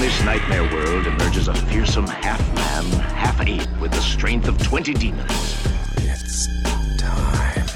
[0.00, 4.56] From this nightmare world emerges a fearsome half man, half ape with the strength of
[4.62, 5.30] 20 demons.
[5.98, 6.46] It's
[6.98, 7.66] time.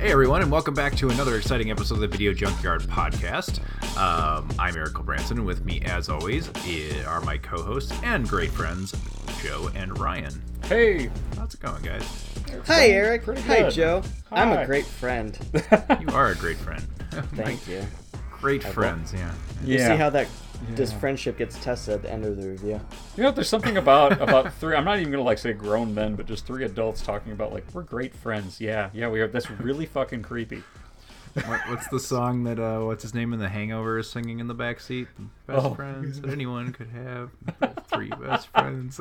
[0.00, 3.60] Hey everyone, and welcome back to another exciting episode of the Video Junkyard Podcast.
[3.96, 8.50] Um, I'm Eric Branson, and with me, as always, i- are my co-hosts and great
[8.50, 8.92] friends,
[9.40, 10.42] Joe and Ryan.
[10.64, 12.02] Hey, How's it going, guys?
[12.66, 13.22] Hi, Eric.
[13.22, 13.72] pretty Hi, good.
[13.72, 14.02] Joe.
[14.32, 14.62] I'm Hi.
[14.62, 15.38] a great friend.
[16.00, 16.82] You are a great friend.
[17.34, 17.82] Thank you.
[18.30, 19.32] great friends, yeah.
[19.64, 19.88] You yeah.
[19.88, 20.26] see how that
[20.70, 22.80] this friendship gets tested at the end of the review.
[23.16, 24.76] you know, there's something about about three.
[24.76, 27.64] I'm not even gonna like say grown men, but just three adults talking about like
[27.72, 28.60] we're great friends.
[28.60, 29.28] Yeah, yeah, we are.
[29.28, 30.62] That's really fucking creepy.
[31.46, 34.48] What, what's the song that uh, what's his name in The Hangover is singing in
[34.48, 35.08] the back seat?
[35.46, 35.74] Best Oh.
[35.74, 37.30] friends that anyone could have.
[37.88, 39.00] Three best friends.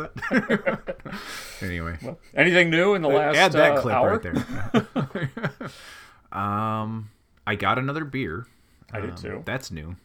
[1.62, 1.98] anyway,
[2.34, 4.20] Anything new in the last add that uh, clip hour?
[4.20, 5.30] right
[6.31, 6.40] there.
[6.40, 7.09] um,
[7.45, 8.47] I got another beer.
[8.92, 9.44] I did Um, too.
[9.45, 9.95] That's new.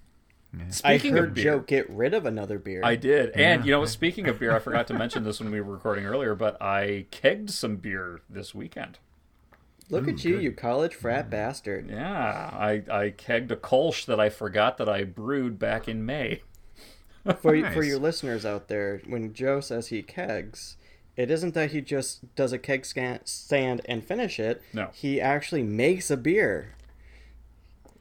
[0.71, 2.81] Speaking I of heard beer, Joe get rid of another beer.
[2.83, 3.65] I did, and Yeah.
[3.67, 6.35] you know, speaking of beer, I forgot to mention this when we were recording earlier,
[6.35, 8.99] but I kegged some beer this weekend.
[9.91, 11.91] Look at you, you college frat bastard.
[11.91, 16.43] Yeah, I I kegged a Kolsch that I forgot that I brewed back in May.
[17.41, 20.77] For for your listeners out there, when Joe says he kegs,
[21.17, 24.63] it isn't that he just does a keg scan- stand and finish it.
[24.73, 24.91] No.
[24.95, 26.75] He actually makes a beer.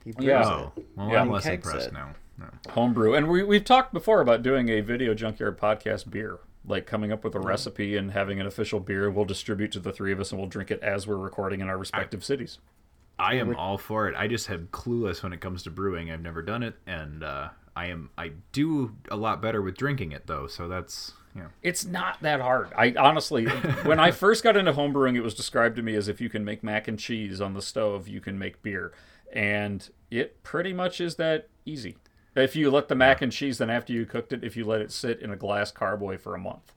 [0.06, 0.44] He brews Yeah.
[0.46, 0.86] Oh, it.
[0.96, 1.22] well, Yeah.
[1.22, 1.94] I'm less impressed it.
[1.94, 2.16] now.
[2.38, 2.48] No.
[2.72, 7.12] homebrew and we, we've talked before about doing a video junkyard podcast beer like coming
[7.14, 7.44] up with Mm-hmm.
[7.46, 10.40] a recipe and having an official beer we'll distribute to the three of us and
[10.42, 12.60] we'll drink it as we're recording in our respective cities
[13.18, 14.16] I am all for it.
[14.18, 16.12] I just have clueless when it comes to brewing.
[16.12, 20.12] I've never done it, and uh, I am I do a lot better with drinking
[20.12, 20.48] it though.
[20.48, 23.46] So that's you know it's not that hard i honestly
[23.84, 26.44] when i first got into homebrewing it was described to me as if you can
[26.46, 28.94] make mac and cheese on the stove you can make beer
[29.34, 31.98] and it pretty much is that easy
[32.36, 34.82] if you let the mac and cheese then after you cooked it if you let
[34.82, 36.74] it sit in a glass carboy for a month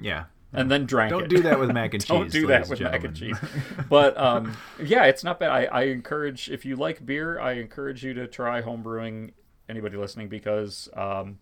[0.00, 0.24] yeah.
[0.52, 1.28] and then drank Don't it.
[1.28, 2.08] do that with mac and cheese.
[2.08, 3.36] Don't do that with and mac and cheese.
[3.88, 5.50] But um, yeah, it's not bad.
[5.50, 9.32] I, I encourage if you like beer, I encourage you to try homebrewing.
[9.68, 11.38] Anybody listening, because um,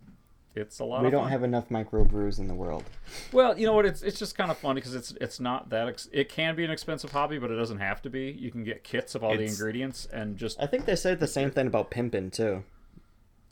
[0.54, 1.30] it's a lot We of don't fun.
[1.32, 2.84] have enough microbrews in the world.
[3.32, 3.86] Well, you know what?
[3.86, 6.64] It's it's just kind of fun because it's it's not that ex- it can be
[6.64, 8.30] an expensive hobby, but it doesn't have to be.
[8.30, 11.26] You can get kits of all the ingredients and just I think they said the
[11.28, 12.64] same thing about pimping too.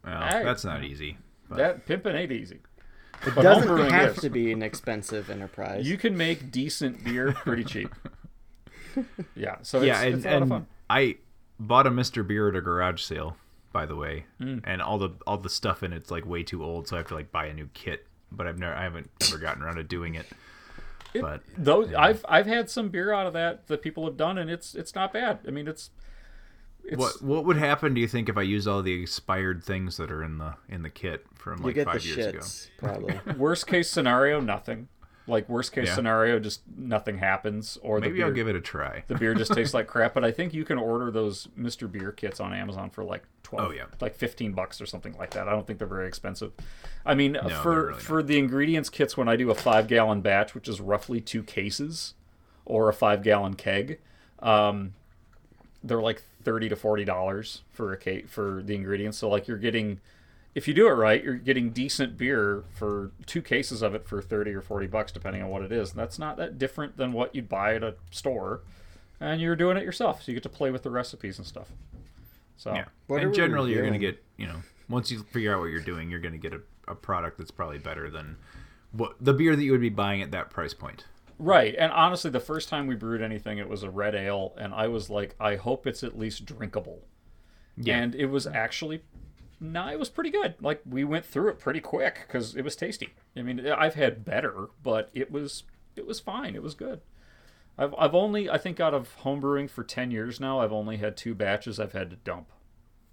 [0.04, 0.42] Well, Hey.
[0.44, 1.19] that's not easy.
[1.48, 2.60] But that pimping ain't easy.
[3.26, 4.22] It But doesn't have is.
[4.22, 5.88] to be an expensive enterprise.
[5.88, 7.92] You can make decent beer pretty cheap.
[9.34, 10.66] yeah, so yeah, it's, and, it's a lot of and fun.
[10.91, 11.16] I
[11.58, 12.26] bought a Mr.
[12.26, 13.37] Beer at a garage sale,
[13.78, 14.59] by the way, Hmm.
[14.65, 17.06] and all the all the stuff in it's like way too old, so I have
[17.09, 18.06] to like buy a new kit.
[18.33, 20.27] But I've never I haven't ever gotten around to doing it.
[21.15, 24.37] It- but those I've I've had some beer out of that that people have done,
[24.37, 25.38] and it's it's not bad.
[25.47, 25.91] I mean, it's
[26.84, 27.94] it's what what would happen?
[27.94, 30.83] Do you think if I use all the expired things that are in the in
[30.83, 32.41] the kit from you like get the five years ago?
[32.78, 33.21] probably.
[33.38, 34.88] worst case scenario, nothing.
[35.28, 35.94] Like worst case Yeah.
[35.94, 39.05] scenario, just nothing happens, or the Maybe beer, I'll give it a try.
[39.09, 40.15] the beer just tastes like crap.
[40.15, 41.91] But I think you can order those Mr.
[41.91, 43.84] Beer kits on Amazon for like twelve, Oh, yeah.
[44.00, 45.47] like fifteen bucks or something like that.
[45.47, 46.53] I don't think they're very expensive.
[47.05, 50.22] I mean, they're for really for the ingredients kits, when I do a five gallon
[50.22, 52.15] batch, which is roughly two cases,
[52.65, 53.99] or a five gallon keg,
[54.41, 54.94] um,
[55.84, 59.19] they're like thirty to forty dollars for a cake for the ingredients.
[59.19, 60.00] So like you're getting,
[60.54, 64.20] if you do it right, you're getting decent beer for two cases of it for
[64.20, 65.90] thirty or forty bucks, depending on what it is.
[65.90, 68.62] And that's not that different than what you'd buy at a store,
[69.20, 71.69] and you're doing it yourself, so you get to play with the recipes and stuff.
[72.56, 75.61] So Yeah, What are and generally you're gonna get you know once you figure out
[75.61, 78.37] what you're doing, you're gonna get a, a product that's probably better than
[78.93, 81.05] what the beer that you would be buying at that price point.
[81.38, 84.75] Right, and honestly, the first time we brewed anything, it was a red ale, and
[84.75, 87.05] I was like, I hope it's at least drinkable.
[87.76, 87.99] Yeah.
[87.99, 89.02] And it was actually,
[89.60, 90.55] no, it was pretty good.
[90.60, 93.10] Like we went through it pretty quick because it was tasty.
[93.37, 95.64] I mean, I've had better, but it was
[95.96, 96.55] it was fine.
[96.55, 97.00] It was good.
[97.76, 101.16] I've I've only I think out of homebrewing for ten years now, I've only had
[101.16, 102.49] two batches I've had to dump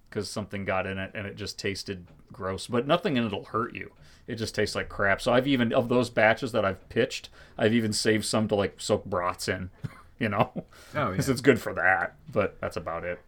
[0.09, 2.67] because something got in it and it just tasted gross.
[2.67, 3.91] But nothing in it'll hurt you.
[4.27, 5.21] It just tastes like crap.
[5.21, 8.81] So I've even of those batches that I've pitched, I've even saved some to like
[8.81, 9.69] soak broths in,
[10.19, 10.51] you know,
[10.95, 11.31] Oh, because yeah.
[11.33, 12.15] it's good for that.
[12.31, 13.19] But that's about it.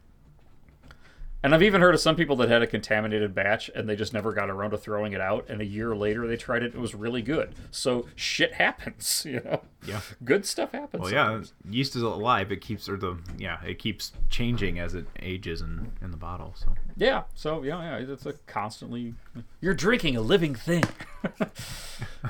[1.43, 4.11] And I've even heard of some people that had a contaminated batch and they just
[4.11, 5.45] never got around to throwing it out.
[5.49, 7.53] And a year later they tried it; it was really good.
[7.69, 9.61] So shit happens, you know.
[9.85, 10.01] Yeah.
[10.25, 11.03] Good stuff happens.
[11.03, 12.51] Well, yeah, yeast is alive.
[12.51, 16.53] It keeps or the yeah, it keeps changing as it ages in in the bottle.
[16.57, 17.23] So Yeah.
[17.35, 19.13] So yeah, yeah, it's a constantly.
[19.61, 20.83] You're drinking a living thing.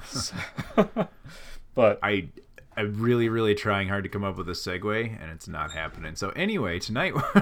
[0.06, 0.36] So-
[1.76, 2.28] but I
[2.78, 6.16] I'm really really trying hard to come up with a segue, and it's not happening.
[6.16, 7.14] So anyway, tonight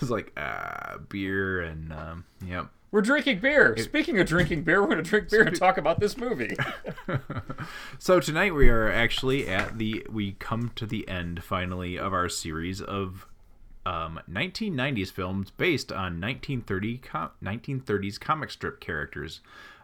[0.00, 2.68] it's like uh, beer and um, yep.
[2.90, 3.76] we're drinking beer.
[3.78, 6.56] Speaking of drinking beer, we're going to drink beer and talk about this movie.
[7.98, 12.28] So tonight we are actually at the we come to the end finally of our
[12.28, 13.28] series of
[13.86, 19.40] um, 1990s films based on 1930 com- 1930s comic strip characters.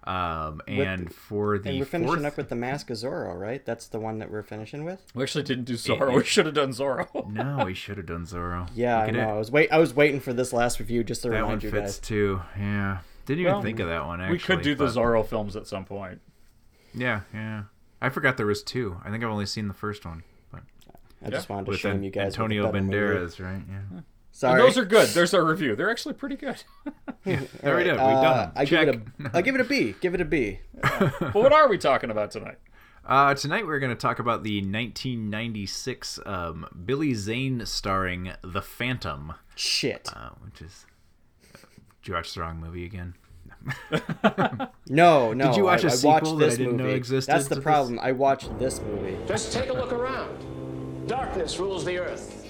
[0.09, 3.63] Um, and for the And we're finishing fourth, up with the Mask of Zorro, right?
[3.67, 5.03] That's the one that we're finishing with.
[5.15, 6.15] we actually didn't do Zorro.
[6.17, 7.29] We should have done Zorro.
[7.31, 8.71] no, we should have done Zorro.
[8.75, 9.21] Yeah, I know.
[9.21, 9.33] it.
[9.33, 9.71] I was wait.
[9.71, 12.41] I was waiting for this last review just to That one remind you fits too.
[12.59, 14.23] Yeah, didn't even Well, think of that one.
[14.23, 16.23] Actually, we could do the Zorro films at some point.
[16.95, 17.65] Yeah, yeah.
[18.01, 18.99] I forgot there was two.
[19.05, 20.63] I think I've only seen the first one, but
[21.23, 22.97] I just wanted to with show An- you guys Antonio better movie.
[22.97, 23.63] Banderas, right?
[23.69, 23.81] Yeah.
[23.99, 24.61] And Sorry.
[24.61, 25.09] those are good.
[25.11, 25.75] There's our review.
[25.75, 26.63] They're actually pretty good.
[27.25, 27.93] There we go.
[27.93, 28.53] We've uh, done them.
[28.57, 28.87] I Check.
[28.87, 29.37] give it a.
[29.37, 29.95] I give it a B.
[30.01, 30.61] Give it a B.
[30.81, 32.57] but what are we talking about tonight?
[33.05, 39.35] Uh, tonight we're going to talk about the 1996 um, Billy Zane starring The Phantom,
[39.57, 40.09] Shit.
[40.15, 40.87] uh, which is
[41.55, 41.59] uh,
[42.03, 43.15] did you watch the wrong movie again?
[44.91, 45.49] No, no.
[45.49, 46.97] Did you watch I a I sequel watched that I this didn't know movie.
[46.97, 47.65] existed That's to the this?
[47.65, 47.99] problem.
[48.01, 49.19] I watched this movie.
[49.27, 51.07] Just take a look around.
[51.07, 52.48] Darkness rules the earth.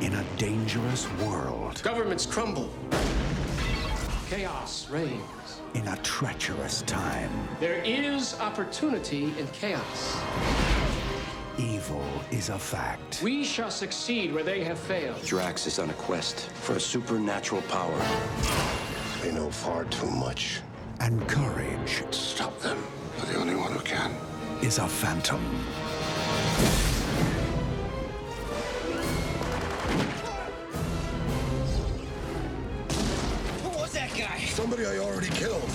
[0.00, 2.68] In a dangerous world, Governments crumble.
[4.28, 5.60] Chaos reigns.
[5.74, 10.16] in a treacherous time, There is opportunity in chaos.
[11.58, 13.20] evil is a fact.
[13.22, 15.22] We shall succeed where they have failed.
[15.24, 17.98] Drax is on a quest for a supernatural power.
[19.22, 20.60] They know far too much.
[21.00, 22.78] And courage Stop them.
[23.18, 24.14] You're the only one who can.
[24.62, 25.40] is a phantom.
[34.62, 35.70] Somebody I already killed.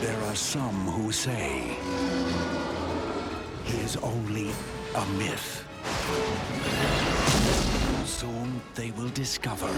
[0.00, 1.76] There are some who say
[3.66, 4.50] he is only
[4.96, 5.64] a myth.
[8.04, 9.68] Soon they will discover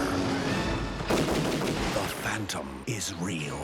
[1.93, 3.61] the Phantom is real.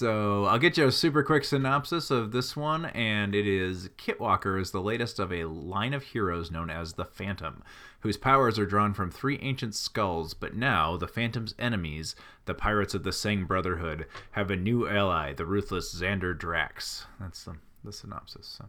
[0.00, 4.18] So I'll get you a super quick synopsis of this one, and it is Kit
[4.18, 7.62] Walker is the latest of a line of heroes known as the Phantom,
[8.00, 10.32] whose powers are drawn from three ancient skulls.
[10.32, 12.16] But now the Phantom's enemies,
[12.46, 17.04] the pirates of the Sengh Brotherhood, have a new ally, the ruthless Xander Drax.
[17.20, 18.56] That's the, the synopsis.
[18.58, 18.64] So,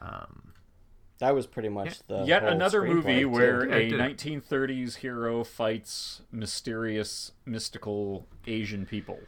[0.00, 0.54] um,
[1.18, 3.30] That was pretty much the Yet whole another movie too.
[3.30, 9.20] where Yeah, a 1930s hero fights mysterious, mystical Asian people.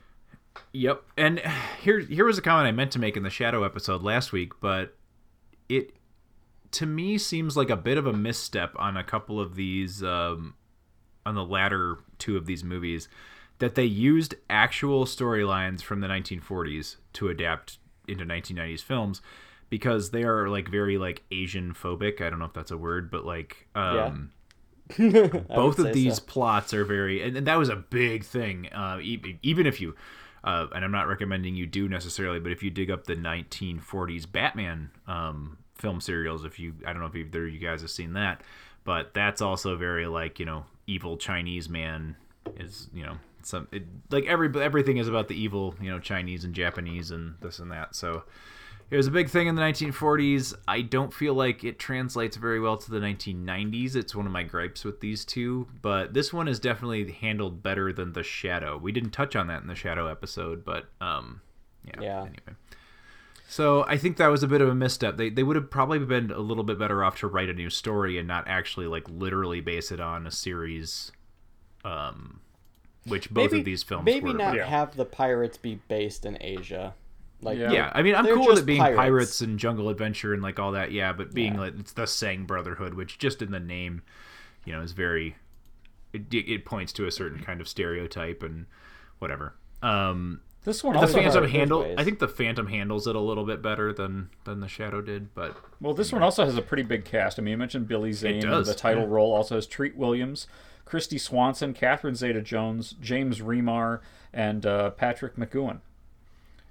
[0.72, 1.02] Yep.
[1.16, 1.40] And
[1.82, 4.52] here here was a comment I meant to make in the Shadow episode last week,
[4.60, 4.96] but
[5.68, 5.92] it
[6.72, 10.54] to me seems like a bit of a misstep on a couple of these um
[11.24, 13.08] on the latter two of these movies
[13.58, 19.20] that they used actual storylines from the 1940s to adapt into 1990s films
[19.70, 22.20] because they are like very like Asian phobic.
[22.20, 24.30] I don't know if that's a word, but like um
[24.98, 26.22] both of these so.
[26.26, 29.94] plots are very and, and that was a big thing uh, e- even if you
[30.44, 34.30] uh, and i'm not recommending you do necessarily but if you dig up the 1940s
[34.30, 37.90] batman um, film serials if you i don't know if either of you guys have
[37.90, 38.42] seen that
[38.84, 42.16] but that's also very like you know evil chinese man
[42.56, 46.44] is you know some it, like every everything is about the evil you know chinese
[46.44, 48.22] and japanese and this and that so
[48.90, 50.54] it was a big thing in the 1940s.
[50.66, 53.94] I don't feel like it translates very well to the 1990s.
[53.94, 57.92] It's one of my gripes with these two, but this one is definitely handled better
[57.92, 58.78] than The Shadow.
[58.78, 61.42] We didn't touch on that in the Shadow episode, but um,
[61.84, 62.00] yeah.
[62.00, 62.20] Yeah.
[62.20, 62.56] Anyway,
[63.46, 65.16] so I think that was a bit of a misstep.
[65.16, 67.70] They they would have probably been a little bit better off to write a new
[67.70, 71.12] story and not actually like literally base it on a series,
[71.84, 72.40] um,
[73.06, 74.38] which both maybe, of these films maybe were.
[74.38, 74.66] not Yeah.
[74.66, 76.94] have the pirates be based in Asia.
[77.40, 77.70] Like Yeah.
[77.72, 78.96] Yeah, I mean, I'm cool with it being pirates.
[78.98, 79.40] pirates.
[79.40, 80.90] and jungle adventure and like all that.
[80.92, 81.60] Yeah, but being Yeah.
[81.60, 84.02] like it's the Sengh Brotherhood, which just in the name,
[84.64, 85.36] you know, is very.
[86.12, 88.64] It, it points to a certain kind of stereotype and
[89.18, 89.54] whatever.
[89.82, 91.94] Um, This one the also Phantom handle.
[91.98, 95.34] I think the Phantom handles it a little bit better than than the Shadow did,
[95.34, 97.38] but Well, this one also has a pretty big cast.
[97.38, 98.40] I mean, you mentioned Billy Zane.
[98.42, 99.10] does, The title yeah.
[99.10, 100.46] role also has Treat Williams,
[100.86, 104.00] Kristy Swanson, Catherine Zeta-Jones, James Remar,
[104.32, 105.80] and uh, Patrick McGoohan.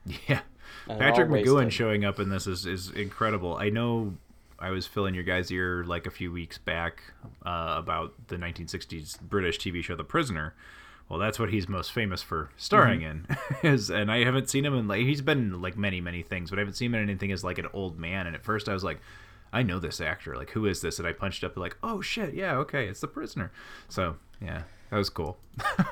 [0.27, 0.39] Yeah.
[0.87, 3.57] And Patrick McGoohan showing up in this is, is incredible.
[3.57, 4.15] I know
[4.59, 7.01] I was filling your guys' ear like a few weeks back
[7.45, 10.53] uh, about the 1960s British TV show The Prisoner.
[11.09, 13.63] Well, that's what he's most famous for starring Mm-hmm.
[13.63, 13.71] in.
[13.73, 16.49] is and I haven't seen him in like he's been in like many many things,
[16.49, 18.27] but I haven't seen him in anything as like an old man.
[18.27, 18.99] And at first I was like,
[19.53, 20.35] I know this actor.
[20.35, 20.99] Like who is this?
[20.99, 23.51] And I punched up like, oh shit, yeah, okay, it's The Prisoner.
[23.87, 25.37] So yeah, that was cool.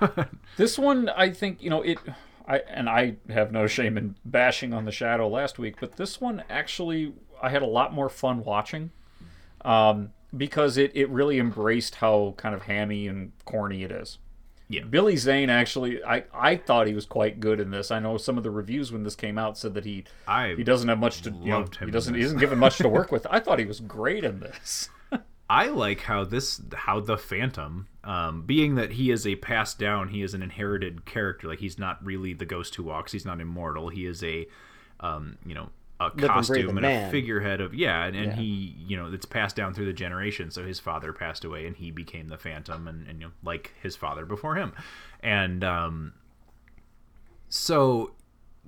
[0.58, 1.98] This one, I think, you know, it.
[2.48, 6.22] I and I have no shame in bashing on the Shadow last week, but this
[6.22, 8.92] one actually, I had a lot more fun watching,
[9.62, 14.20] um, because it it really embraced how kind of hammy and corny it is.
[14.68, 14.84] Yeah.
[14.84, 17.92] Billy Zane actually, I, I thought he was quite good in this.
[17.92, 20.64] I know some of the reviews when this came out said that he I he
[20.64, 23.28] doesn't have much to you know, he doesn't he isn't given much to work with.
[23.30, 24.90] I thought he was great in this.
[25.50, 30.10] I like how this how the Phantom, um, being that he is a passed down,
[30.10, 31.48] he is an inherited character.
[31.48, 33.12] Like he's not really the ghost who walks.
[33.12, 33.90] He's not immortal.
[33.90, 34.48] He is a,
[35.02, 38.36] um, you know, a breathing costume and a figurehead of yeah, and, and Yeah.
[38.38, 40.50] he you know it's passed down through the generation.
[40.52, 43.72] So his father passed away, and he became the Phantom, and, and you know like
[43.82, 44.74] his father before him,
[45.22, 46.14] and um,
[47.50, 48.12] so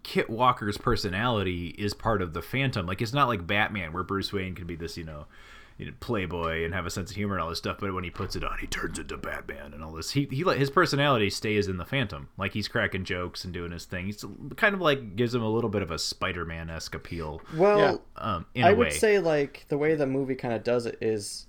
[0.04, 2.86] Kit Walker's personality is part of the Phantom.
[2.86, 5.26] Like it's not like Batman where Bruce Wayne can be this, you know,
[5.78, 8.04] you know, playboy and have a sense of humor and all this stuff, but when
[8.04, 10.12] he puts it on, he turns into Batman and all this.
[10.12, 12.30] He he like his personality stays in the Phantom.
[12.38, 14.08] Like he's cracking jokes and doing his thing.
[14.08, 17.42] He's kind of like gives him a little bit of a Spider-Man esque appeal.
[17.56, 20.86] Well, Um, in I a would say like the way the movie kind of does
[20.86, 21.46] it is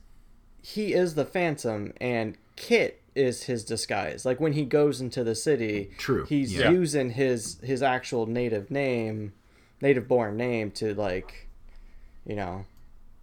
[0.63, 4.27] he is the Phantom and Kit is his disguise.
[4.27, 6.71] Like when he goes into the city, True, he's yeah.
[6.71, 9.33] using his his actual native name,
[9.81, 11.49] native born name to like,
[12.27, 12.67] you know,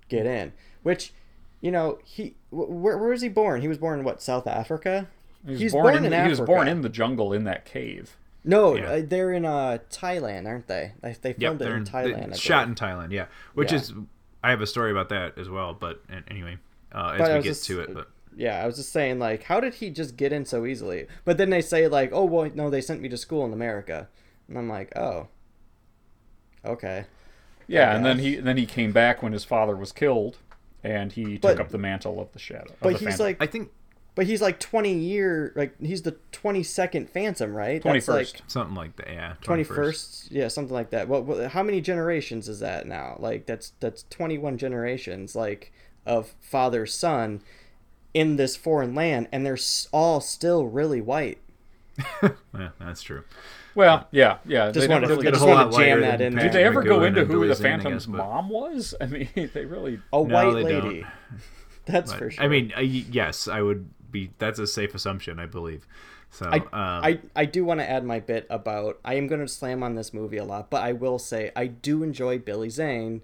[0.09, 0.53] get in.
[0.83, 1.13] Which,
[1.61, 3.61] you know, he where where was he born?
[3.61, 5.07] He was born in what South Africa.
[5.45, 7.43] He was He's born, born in, in the- he was born in the jungle in
[7.45, 8.17] that cave.
[8.43, 8.83] No, Yeah.
[8.91, 10.93] uh, they're in uh Thailand, aren't they?
[11.01, 11.85] They, they Yep, filmed they're it in in-
[12.31, 12.35] Thailand.
[12.39, 13.25] Shot in Thailand, yeah.
[13.53, 13.79] Which Yeah.
[13.79, 13.93] is
[14.43, 16.57] I have a story about that as well, but anyway,
[16.93, 18.07] uh, as But I we get just- to it, but
[18.37, 21.07] Yeah, I was just saying, like, how did he just get in so easily?
[21.23, 24.09] But then they say, like, oh, well, no, they sent me to school in America.
[24.49, 25.29] And I'm like, oh.
[26.65, 27.05] Okay.
[27.67, 28.25] Yeah, and then guess.
[28.25, 30.37] he then he came back when his father was killed,
[30.83, 32.71] and he But- took up the mantle of the shadow.
[32.73, 33.25] of But the he's Phantom.
[33.25, 33.71] like, I think
[34.15, 37.81] but he's like 20 year, like, he's the 22nd Phantom, right?
[37.83, 38.07] 21st.
[38.07, 39.09] like something like that.
[39.09, 40.27] Yeah, 21st.
[40.31, 41.09] Yeah, something like that.
[41.09, 43.17] Well, well, how many generations is that now?
[43.19, 45.73] Like, that's that's 21 generations, like,
[46.05, 47.41] of father son
[48.13, 49.57] in this foreign land, and they're
[49.91, 51.39] all still really white.
[52.53, 53.23] Yeah, that's true.
[53.75, 54.71] Well, yeah, yeah.
[54.71, 56.33] Just they wanted, never to, really- just a wanted to jam that than in.
[56.33, 58.95] Patrick Did they ever go into who the Phantom's guess, but- mom was?
[59.01, 59.99] I mean, they really.
[60.11, 60.87] A white they don't.
[60.89, 61.05] lady.
[61.85, 62.43] That's But, for sure.
[62.43, 64.31] I mean, I, yes, I would be.
[64.39, 65.85] That's a safe assumption, I believe.
[66.31, 69.39] So, I, um, I, I do want to add my bit about I am going
[69.39, 72.69] to slam on this movie a lot, but I will say I do enjoy Billy
[72.69, 73.21] Zane.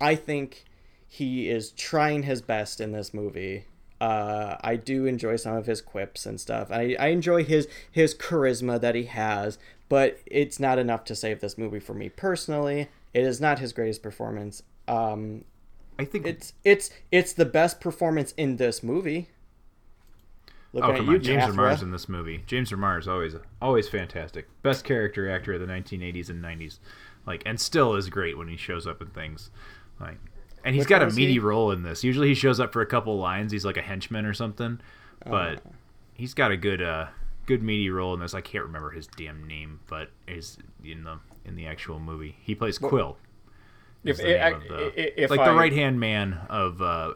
[0.00, 0.64] I think
[1.08, 3.64] he is trying his best in this movie.
[4.02, 6.72] Uh, I do enjoy some of his quips and stuff.
[6.72, 11.40] I, I enjoy his his charisma that he has, but it's not enough to save
[11.40, 12.88] this movie for me personally.
[13.14, 14.64] It is not his greatest performance.
[14.88, 15.44] Um,
[16.00, 19.28] I think it's it's it's the best performance in this movie.
[20.72, 21.50] Looking Oh at come you, on, James Jafra.
[21.50, 22.42] Remar's in this movie.
[22.44, 24.48] James Remar is always always fantastic.
[24.62, 26.80] Best character actor of the 1980s and 90s,
[27.24, 29.50] like, and still is great when he shows up in things,
[30.00, 30.18] like,
[30.64, 31.38] and he's Which got a meaty he?
[31.38, 32.04] role in this.
[32.04, 33.52] Usually he shows up for a couple lines.
[33.52, 34.80] He's like a henchman or something,
[35.26, 35.30] Oh.
[35.30, 35.62] but
[36.14, 37.06] he's got a good uh
[37.46, 38.34] good meaty role in this.
[38.34, 42.36] I can't remember his damn name, but is in the in the actual movie.
[42.40, 43.16] He plays Quill.
[44.04, 44.22] If, I,
[44.68, 47.14] the- if like I, the right hand man of uh,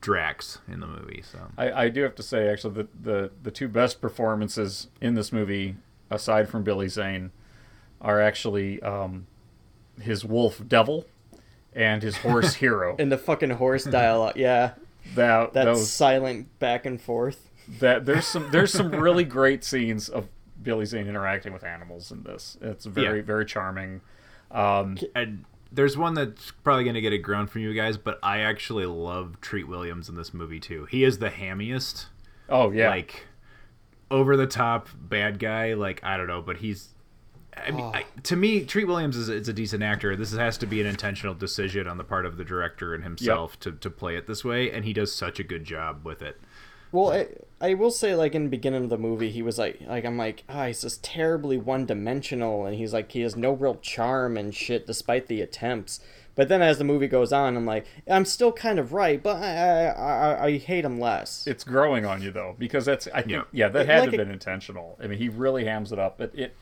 [0.00, 1.22] Drax in the movie.
[1.28, 5.14] So I, I do have to say, actually, the, the the two best performances in
[5.14, 5.74] this movie,
[6.08, 7.32] aside from Billy Zane,
[8.00, 9.26] are actually um,
[10.00, 11.04] his wolf devil
[11.74, 12.96] and his horse hero.
[12.98, 14.36] in the fucking horse dialogue.
[14.36, 14.72] Yeah,
[15.14, 17.48] that that those silent back and forth.
[17.80, 20.28] that there's some there's some really great scenes of
[20.62, 22.56] Billy Zane interacting with animals in this.
[22.60, 23.24] It's very Yeah.
[23.24, 24.00] very charming.
[24.50, 28.18] Um, and there's one that's probably going to get a groan from you guys, but
[28.22, 30.86] I actually love Treat Williams in this movie too.
[30.86, 32.06] He is the hammiest,
[32.48, 33.26] oh yeah, like
[34.10, 35.74] over the top bad guy.
[35.74, 36.88] Like I don't know, but he's.
[37.56, 40.16] I mean, I, to me, Treat Williams is, is a decent actor.
[40.16, 43.58] This has to be an intentional decision on the part of the director and himself
[43.60, 46.40] to, to play it this way, and he does such a good job with it.
[46.92, 47.28] Well, I,
[47.60, 50.16] I will say, like in the beginning of the movie, he was like, like I'm
[50.16, 54.36] like, ah, he's just terribly one dimensional, and he's like, he has no real charm
[54.36, 56.00] and shit, despite the attempts.
[56.36, 59.36] But then as the movie goes on, I'm like, I'm still kind of right, but
[59.36, 61.46] I I, I, I hate him less.
[61.46, 63.42] It's growing on you though, because that's I think Yeah.
[63.52, 64.96] yeah, that had Like to have a- been intentional.
[65.02, 66.56] I mean, he really hams it up, but it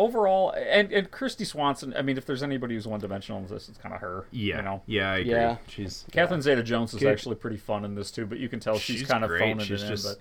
[0.00, 1.94] overall and and Kristy Swanson.
[1.96, 4.24] I mean, if there's anybody who's one dimensional in this, it's kind of her.
[4.30, 4.82] Yeah, you know.
[4.86, 5.30] yeah, I agree.
[5.32, 5.56] Yeah.
[5.68, 7.12] She's Catherine Zeta-Jones is Good.
[7.12, 9.40] actually pretty fun in this too, but you can tell she's, She's kind of great.
[9.40, 10.12] phoning She's it just- in.
[10.14, 10.20] But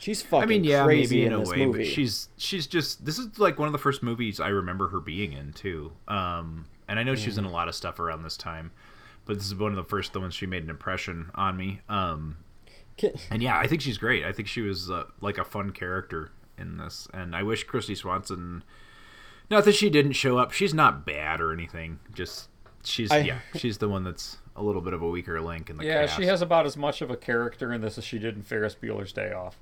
[0.00, 1.78] She's fucking I mean, yeah, crazy maybe in, in, a this way, movie.
[1.80, 4.98] but she's she's just this is like one of the first movies I remember her
[5.00, 5.92] being in too.
[6.08, 8.70] Um, and I know she was in a lot of stuff around this time,
[9.26, 11.80] but this is one of the first the ones she made an impression on me.
[11.90, 12.38] Um,
[13.30, 14.24] and yeah, I think she's great.
[14.24, 17.94] I think she was uh, like a fun character in this, and I wish Kristy
[17.96, 18.62] Swanson.
[19.50, 20.52] Not that she didn't show up.
[20.52, 21.98] She's not bad or anything.
[22.14, 22.48] Just
[22.84, 25.76] she's I- yeah, she's the one that's a little bit of a weaker link in
[25.76, 25.88] the cast.
[25.94, 26.16] yeah, cast.
[26.18, 28.76] she has about as much of a character in this as she did in Ferris
[28.80, 29.56] Bueller's Day Off.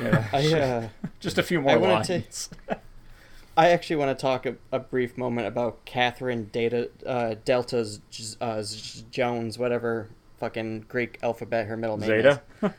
[0.00, 0.88] Yeah, I, uh,
[1.20, 2.50] just a few more I wanna lines.
[3.58, 8.00] I actually want to talk a, a brief moment about Catherine Data uh, Delta's
[8.40, 8.62] uh,
[9.10, 10.08] Jones, whatever
[10.38, 12.42] fucking Greek alphabet her middle name Zeta.
[12.62, 12.70] is.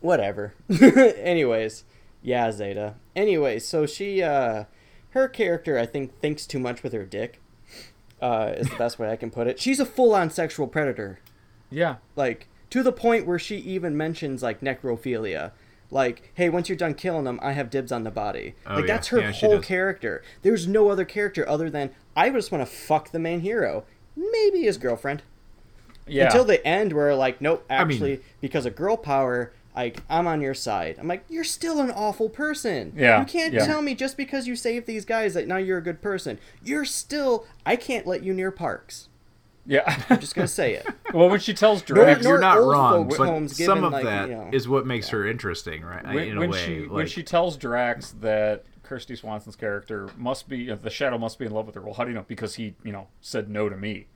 [0.00, 0.52] Whatever.
[0.68, 1.84] Anyways,
[2.22, 2.96] yeah, Zeta.
[3.16, 4.64] Anyway, so she, uh,
[5.14, 7.40] her character, I think, thinks too much with her dick.
[8.22, 9.58] Uh, is the best way I can put it.
[9.60, 11.18] She's a full-on sexual predator.
[11.70, 15.52] yeah, like to the point where she even mentions like necrophilia
[15.90, 18.80] like hey once you're done killing them i have dibs on the body Oh, like
[18.88, 18.94] yeah.
[18.94, 22.74] that's her Yeah, whole character there's no other character other than i just want to
[22.74, 23.84] fuck the main hero
[24.16, 25.22] maybe his girlfriend
[26.06, 26.24] yeah.
[26.24, 30.40] until the end where like nope mean- actually because of girl power like i'm on
[30.40, 33.66] your side i'm like you're still an awful person Yeah, you can't yeah.
[33.66, 36.84] tell me just because you saved these guys that now you're a good person you're
[36.84, 39.08] still i can't let you near parks
[39.66, 40.02] yeah.
[40.10, 43.18] i'm just gonna say it well, when she tells Drax, nor You're not wrong, folks'
[43.18, 46.04] but homes some given, of like, that is you know, what makes her interesting, right?
[46.04, 50.48] when, in a when way, she when she tells Drax that Kristy Swanson's character must
[50.48, 51.80] be uh, the Shadow must be in love with her.
[51.80, 52.24] Well, how do you know?
[52.28, 54.06] Because he you know said no to me.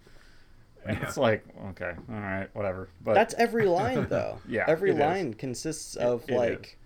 [0.88, 1.04] And Yeah.
[1.06, 2.88] it's like okay, all right, whatever.
[3.04, 4.38] But That's every line, though.
[4.48, 5.00] Yeah, every it is.
[5.00, 6.38] line consists of it is.
[6.38, 6.78] like,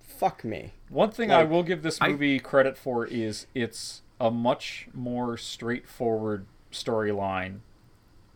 [0.00, 4.30] "Fuck me." One thing I will give this I- movie credit for is it's a
[4.30, 7.60] much more straightforward storyline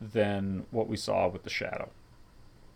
[0.01, 1.91] than what we saw with the Shadow.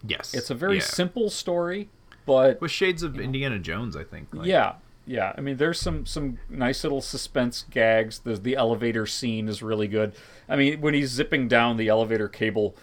[0.07, 0.83] yes, It's a very yeah.
[0.83, 1.89] simple story,
[2.27, 4.29] but with shades of Indiana Jones, I think.
[4.35, 4.75] like- yeah,
[5.09, 5.33] yeah.
[5.37, 8.21] I mean, there's some some nice little suspense gags.
[8.21, 10.13] The the elevator scene is really good.
[10.49, 12.77] I mean, when he's zipping down the elevator cable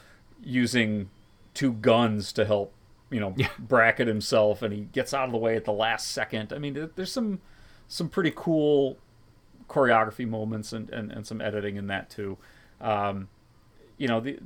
[0.43, 1.09] using
[1.53, 2.73] two guns to help,
[3.09, 3.49] you know, Yeah.
[3.59, 6.51] bracket himself, and he gets out of the way at the last second.
[6.51, 7.39] I mean, there's some
[7.87, 8.97] some pretty cool
[9.69, 12.37] choreography moments and, and, and some editing in that too.
[12.81, 13.29] Um,
[13.97, 14.39] you know, the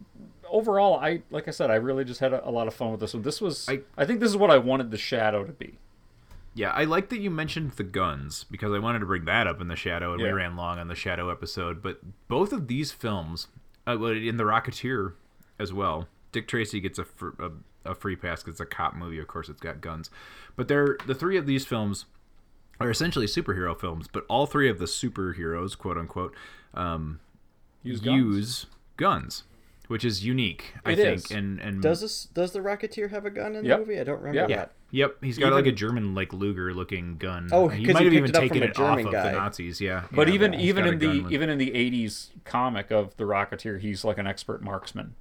[0.50, 3.00] overall, I like I said, I really just had a, a lot of fun with
[3.00, 3.24] this one.
[3.24, 5.78] This was, I, I- think, this is what I wanted the shadow to be.
[6.54, 9.62] Yeah, I like that you mentioned the guns because I wanted to bring that up
[9.62, 11.82] in the Shadow, and we ran long on the Shadow episode.
[11.82, 13.48] But both of these films,
[13.88, 15.14] uh, in the Rocketeer
[15.60, 17.52] as well, Dick Tracy gets a, fr- a,
[17.92, 19.20] a free pass 'cause it's a cop movie.
[19.20, 20.10] Of course, it's got guns.
[20.56, 22.06] But they're the three of these films
[22.80, 24.08] are essentially superhero films.
[24.12, 26.34] But all three of the superheroes, quote unquote,
[26.74, 27.20] um,
[27.84, 28.18] Use guns.
[28.18, 28.66] use
[28.98, 29.44] guns,
[29.90, 31.18] which is unique, I It think.
[31.18, 31.32] is.
[31.32, 34.00] And and Does this does the Rocketeer have a gun in the movie?
[34.00, 34.56] I don't remember Yeah.
[34.58, 34.72] that.
[34.92, 37.50] Yep, he's got Even- like a German like Luger looking gun.
[37.52, 39.32] Oh, he might he have even it taken from a it off German of guy.
[39.32, 39.82] the Nazis.
[39.82, 43.16] Yeah, But Yeah, even he's even in the with- even in the '80s comic of
[43.18, 45.16] the Rocketeer, he's like an expert marksman.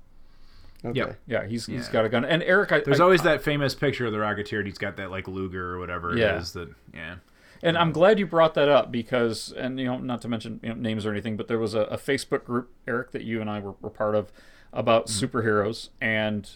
[0.85, 0.99] Okay.
[1.01, 1.19] Yep.
[1.27, 1.93] Yeah, he's he's Yeah.
[1.93, 2.25] got a gun.
[2.25, 4.97] And Eric, I, There's I- always that famous picture of the Rocketeer, and he's got
[4.97, 6.53] that like Luger or whatever it is.
[6.53, 7.17] That yeah,
[7.63, 10.69] And I'm glad you brought that up because, and you know, not to mention you
[10.69, 13.51] know, names or anything, but there was a, a Facebook group, Eric, that you and
[13.51, 14.31] I were, were part of
[14.73, 16.51] about superheroes, and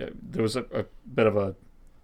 [0.00, 1.54] uh, there was a, a bit of a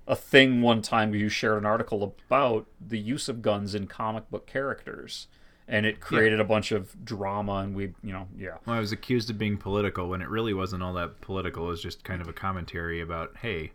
[0.06, 3.86] a thing one time where you shared an article about the use of guns in
[3.86, 5.28] comic book characters,
[5.68, 8.90] and it created a bunch of drama, and we, you know, yeah, well, I was
[8.90, 11.66] accused of being political when it really wasn't all that political.
[11.66, 13.70] It was just kind of a commentary about hey,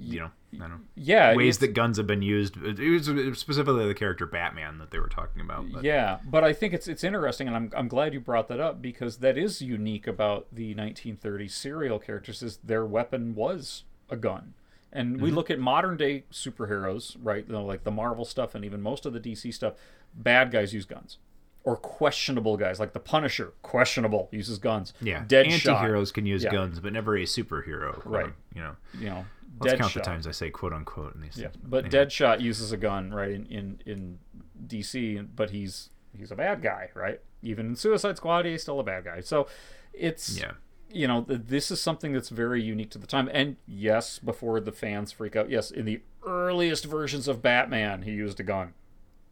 [0.00, 0.80] you know, I don't know.
[0.96, 2.56] yeah, ways that guns have been used.
[2.56, 3.06] It was
[3.38, 5.70] specifically the character Batman that they were talking about.
[5.72, 8.60] But Yeah, but I think it's it's interesting, and I'm I'm glad you brought that
[8.60, 12.42] up because that is unique about the 1930s serial characters.
[12.42, 14.54] Is their weapon was a gun,
[14.92, 15.22] and Mm-hmm.
[15.24, 17.44] we look at modern day superheroes, right?
[17.46, 19.74] You know, like the Marvel stuff and even most of the DC stuff.
[20.14, 21.18] Bad guys use guns,
[21.64, 24.94] or questionable guys like the Punisher, questionable uses guns.
[25.02, 26.50] yeah, Deadshot, anti-heroes can use Yeah.
[26.50, 28.00] guns, but never a superhero.
[28.06, 28.32] Right.
[28.54, 29.26] You know, You know,
[29.60, 31.36] let's count the times I say quote unquote in these.
[31.36, 31.64] Yeah, things.
[31.66, 32.04] but Anyway.
[32.06, 33.30] Deadshot uses a gun, right?
[33.30, 34.18] In in in
[34.66, 37.20] DC, but he's he's a bad guy, right?
[37.42, 39.20] Even in Suicide Squad, he's still a bad guy.
[39.20, 39.46] So
[39.92, 40.52] it's Yeah.
[40.90, 43.28] you know, th- this is something that's very unique to the time.
[43.32, 48.12] And yes, before the fans freak out, yes, in the earliest versions of Batman, he
[48.12, 48.74] used a gun.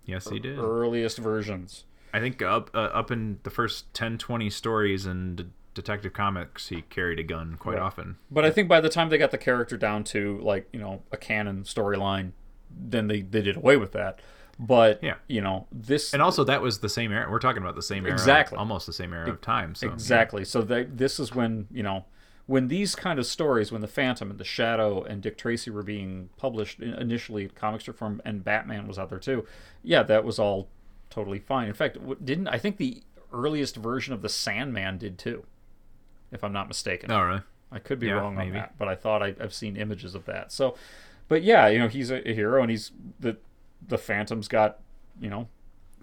[0.04, 0.58] Yes, he did.
[0.58, 1.84] Earliest versions.
[2.14, 6.68] I think up uh, up in the first 10, 20 stories in D- Detective Comics,
[6.68, 7.82] he carried a gun quite Right.
[7.82, 8.16] often.
[8.30, 11.02] But I think by the time they got the character down to like you know
[11.12, 12.32] a canon storyline,
[12.70, 14.20] then they they did away with that.
[14.58, 15.16] But Yeah.
[15.28, 17.30] you know this And also, that was the same era.
[17.30, 18.56] We're talking about the same era, Exactly.
[18.58, 19.74] almost the same era of time.
[19.74, 20.44] So exactly.
[20.44, 22.06] So they, this is when you know
[22.46, 25.82] when these kind of stories, when the Phantom and the Shadow and Dick Tracy were
[25.82, 29.44] being published in- initially, comic strip form, and Batman was out there too.
[29.82, 30.68] Yeah, that was all
[31.10, 31.68] totally fine.
[31.68, 35.44] In fact, didn't I think the earliest version of the Sandman did too,
[36.32, 37.10] if I'm not mistaken.
[37.10, 37.40] Oh, really?
[37.72, 40.24] I could be Yeah, wrong on that, but I thought I, I've seen images of
[40.26, 40.52] that.
[40.52, 40.76] So,
[41.28, 43.36] but yeah, you know, he's a, a hero, and he's the
[43.86, 44.78] the Phantom's got
[45.20, 45.48] you know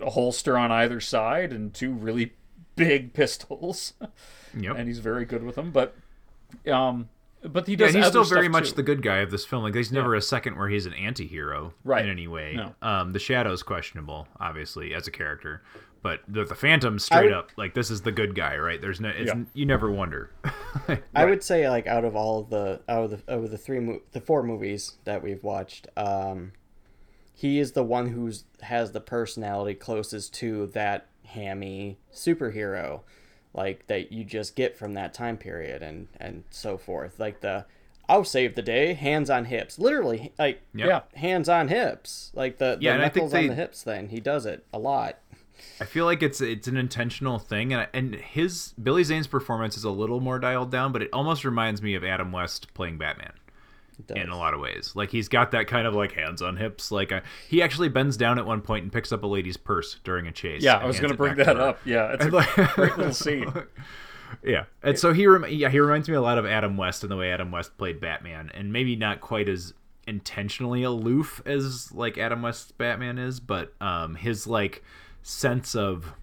[0.02, 2.34] a holster on either side and two really
[2.76, 3.94] big pistols,
[4.58, 4.76] Yep.
[4.78, 5.72] and he's very good with them.
[5.72, 5.96] But
[6.72, 7.10] um,
[7.42, 7.90] but he does.
[7.94, 8.76] and he's still very much too.
[8.76, 9.64] the good guy of this film.
[9.64, 12.04] Like, there's never a second where he's an anti-hero Right.
[12.06, 12.54] in any way.
[12.56, 12.74] No.
[12.82, 15.62] Um, the Shadow's questionable, obviously, as a character,
[16.04, 18.80] but the, the Phantom straight would- up like this is the good guy, right?
[18.80, 19.42] There's no, it's, Yeah.
[19.56, 20.30] you never wonder.
[21.16, 23.58] I would say like out of all of the out of the out of the
[23.58, 26.52] three mo- the four movies that we've watched, um,
[27.34, 33.02] he is the one who's has the personality closest to that hammy superhero,
[33.54, 37.20] like that you just get from that time period and and so forth.
[37.20, 37.66] Like the
[38.10, 41.04] I'll save the day, hands on hips, literally like Yeah.
[41.16, 43.82] hands on hips, like the, the Yeah, and I think knuckles on they- the hips
[43.84, 44.10] thing.
[44.10, 45.20] He does it a lot.
[45.80, 49.84] I feel like it's it's an intentional thing, and and his Billy Zane's performance is
[49.84, 53.34] a little more dialed down, but it almost reminds me of Adam West playing Batman
[54.16, 54.92] in a lot of ways.
[54.96, 56.92] Like he's got that kind of like hands on hips.
[56.92, 59.98] Like a, he actually bends down at one point and picks up a lady's purse
[60.04, 60.64] during a chase.
[60.64, 61.80] Yeah, I was going to bring back to that up.
[61.86, 63.52] Yeah, it's a And like- great little scene.
[64.44, 67.10] Yeah, and so he rem- yeah he reminds me a lot of Adam West in
[67.12, 69.76] the way Adam West played Batman, and maybe not quite as
[70.08, 74.84] intentionally aloof as like Adam West's Batman is, but um his like
[75.24, 76.14] sense of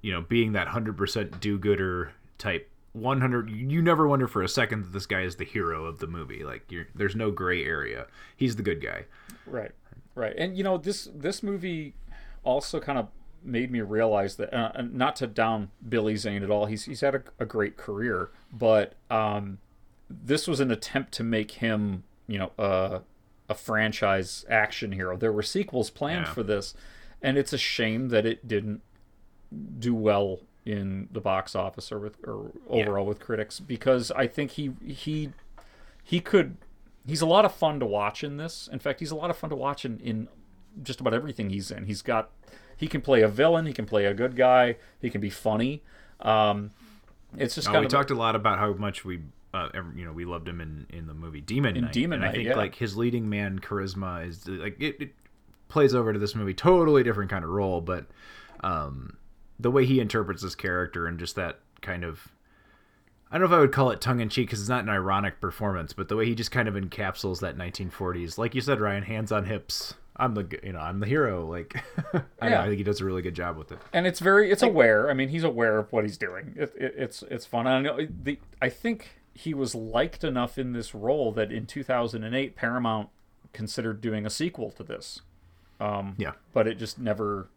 [0.00, 2.70] you know being that hundred percent do-gooder type.
[2.94, 6.06] 100 you never wonder for a second that this guy is the hero of the
[6.06, 9.04] movie like you're there's no gray area he's the good guy
[9.46, 9.70] Right,
[10.14, 11.94] right, and you know this this movie
[12.42, 13.08] also kind of
[13.44, 16.66] made me realize that uh, not to down Billy Zane at all.
[16.66, 19.58] He's he's had a, a great career, but um,
[20.10, 23.02] this was an attempt to make him you know a
[23.48, 25.16] a franchise action hero.
[25.16, 26.32] There were sequels planned Yeah.
[26.32, 26.74] for this,
[27.22, 28.82] and it's a shame that it didn't
[29.78, 34.52] do well in the box office or with or overall with critics because I think
[34.52, 35.32] he he
[36.04, 36.56] he could
[37.06, 38.68] he's a lot of fun to watch in this.
[38.70, 40.28] In fact, he's a lot of fun to watch in, in
[40.82, 41.86] just about everything he's in.
[41.86, 42.30] He's got
[42.76, 45.82] he can play a villain, he can play a good guy, he can be funny.
[46.20, 46.72] Um,
[47.36, 49.20] it's just Oh, we talked a lot about how much we,
[49.52, 51.92] uh, you know, we loved him in, in the movie Demon In Knight.
[51.92, 52.56] Demon and I Knight, think yeah.
[52.56, 55.14] like his leading man charisma is like it, it
[55.68, 56.54] plays over to this movie.
[56.54, 58.06] Totally different kind of role, but
[58.60, 59.16] um,
[59.58, 62.28] the way he interprets this character and just that kind of.
[63.30, 64.88] I don't know if I would call it tongue in cheek because it's not an
[64.88, 68.80] ironic performance, but the way he just kind of encapsulates that 1940s, like you said,
[68.80, 69.92] Ryan, hands on hips.
[70.16, 71.46] I'm the you know I'm the hero.
[71.46, 71.76] Like
[72.14, 73.78] I, don't know, I think he does a really good job with it.
[73.92, 75.10] and it's very it's aware.
[75.10, 76.54] I mean, he's aware of what he's doing.
[76.56, 77.66] It, it, it's it's fun.
[77.66, 82.56] I know the I think he was liked enough in this role that in 2008
[82.56, 83.10] Paramount
[83.52, 85.20] considered doing a sequel to this.
[85.80, 86.32] Um, Yeah.
[86.52, 87.48] but it just never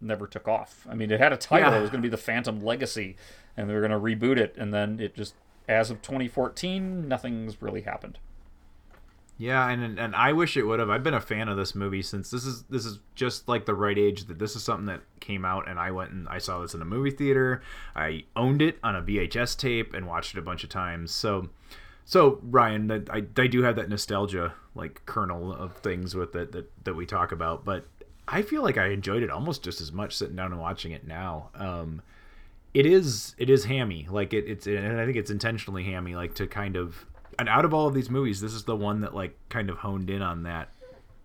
[0.00, 0.86] never took off.
[0.90, 1.72] I mean, it had a title.
[1.72, 1.78] Yeah.
[1.78, 3.16] It was going to be the Phantom Legacy,
[3.56, 5.34] and they were going to reboot it, and then it just
[5.68, 8.18] as of 2014, nothing's really happened.
[9.36, 10.90] Yeah, and and I wish it would have.
[10.90, 13.74] I've been a fan of this movie since this is this is just like the
[13.74, 16.60] right age that this is something that came out and I went and I saw
[16.60, 17.62] this in a movie theater.
[17.96, 21.10] I owned it on a VHS tape and watched it a bunch of times.
[21.14, 21.48] So
[22.10, 26.50] so Ryan, that- I I do have that nostalgia like kernel of things with it
[26.52, 27.86] that that we talk about, but
[28.26, 31.06] I feel like I enjoyed it almost just as much sitting down and watching it
[31.06, 31.50] now.
[31.54, 32.02] Um
[32.74, 36.34] it is it is hammy like it, it's and i think it's intentionally hammy like
[36.36, 37.04] to kind of
[37.36, 39.78] and out of all of these movies this is the one that like kind of
[39.78, 40.68] honed in on that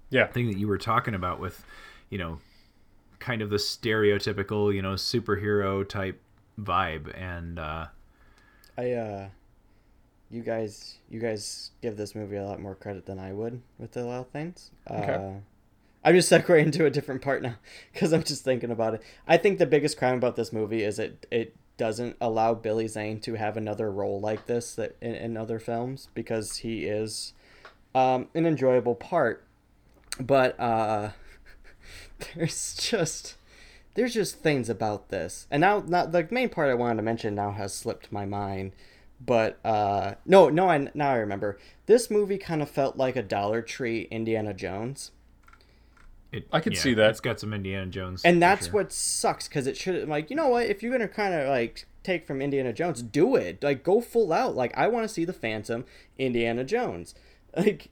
[0.09, 0.25] Yeah.
[0.25, 1.63] thing that you were talking about with
[2.09, 2.39] you know
[3.19, 6.19] kind of the stereotypical you know superhero type
[6.59, 7.85] vibe and uh
[8.75, 9.29] I uh
[10.29, 13.95] you guys you guys give this movie a lot more credit than I would with
[13.97, 14.71] a lot of things.
[14.89, 15.13] Okay.
[15.13, 15.39] Uh
[16.03, 17.55] I'm just segueing into a different part now
[17.91, 19.03] because I'm just thinking about it.
[19.27, 23.19] I think the biggest crime about this movie is it it doesn't allow Billy Zane
[23.21, 27.33] to have another role like this that in, in other films because he is
[27.93, 29.43] um, an enjoyable part,
[30.19, 31.11] but uh,
[32.35, 33.35] there's just
[33.95, 35.47] there's just things about this.
[35.49, 38.73] And now, now the main part I wanted to mention now has slipped my mind.
[39.23, 41.57] But uh, no, no, I now I remember.
[41.85, 45.11] This movie kind of felt like a Dollar Tree Indiana Jones.
[46.31, 47.11] It, I could yeah, see that.
[47.11, 48.21] It's got some Indiana Jones.
[48.25, 48.73] and that's sure.
[48.73, 51.87] what sucks because it should like you know what if you're gonna kind of like
[52.05, 55.25] take from indiana jones do it like go full out like i want to see
[55.25, 55.83] the phantom
[56.19, 57.15] indiana jones
[57.57, 57.89] like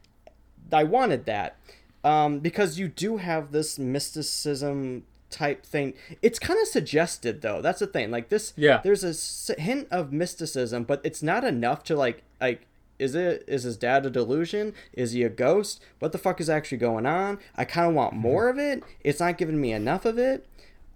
[0.72, 1.58] i wanted that
[2.04, 5.02] um because you do have this mysticism
[5.34, 5.94] type thing.
[6.22, 7.60] It's kind of suggested though.
[7.60, 8.10] That's the thing.
[8.10, 8.80] Like this Yeah.
[8.82, 12.66] there's a hint of mysticism but it's not enough to like like
[12.98, 14.72] is it is his dad a delusion?
[14.92, 15.82] Is he a ghost?
[15.98, 17.38] What the fuck is actually going on?
[17.56, 18.82] I kind of want more of it.
[19.00, 20.46] It's not giving me enough of it.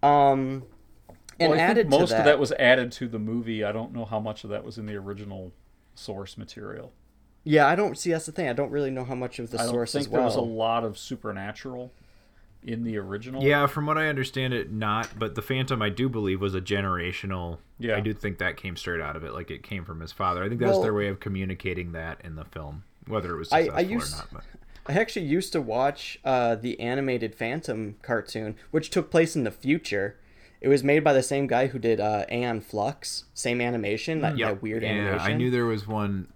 [0.03, 0.64] Um
[1.40, 3.62] and well, I added think most that, of that was added to the movie.
[3.64, 5.53] I don't know how much of that was in the original
[5.94, 6.92] source material.
[7.44, 8.48] yeah i don't see that's the thing.
[8.48, 10.40] I don't really know how much of the I source think as there was a
[10.40, 11.90] lot of supernatural
[12.62, 13.42] in the original.
[13.42, 15.09] Yeah, from what I understand it, not.
[15.18, 17.59] But the Phantom, I do believe, was a generational.
[17.79, 17.97] Yeah.
[17.97, 20.42] I do think that came straight out of it, like it came from his father.
[20.42, 23.53] I think that's Well- their way of communicating that in the film, whether it was
[23.53, 24.29] I- I successful used- or not.
[24.33, 24.44] But
[24.97, 29.51] I actually used to watch uh, the animated Phantom cartoon, which took place in the
[29.51, 30.16] future.
[30.61, 34.37] It was made by the same guy who did uh, Aeon Flux, same animation, that,
[34.38, 35.21] that weird yeah, animation.
[35.21, 36.29] I knew there was one.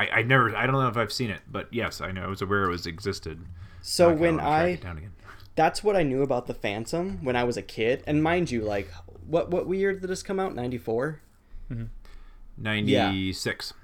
[0.00, 0.56] I, I never.
[0.56, 2.22] I don't know if I've seen it, but yes, I know.
[2.22, 3.44] I was aware it was existed.
[3.82, 5.12] So I when I down again.
[5.56, 8.02] that's what I knew about the Phantom when I was a kid.
[8.06, 8.90] And mind you, like
[9.26, 10.54] what what year did this come out?
[10.54, 11.20] 94?
[12.56, 13.74] 96.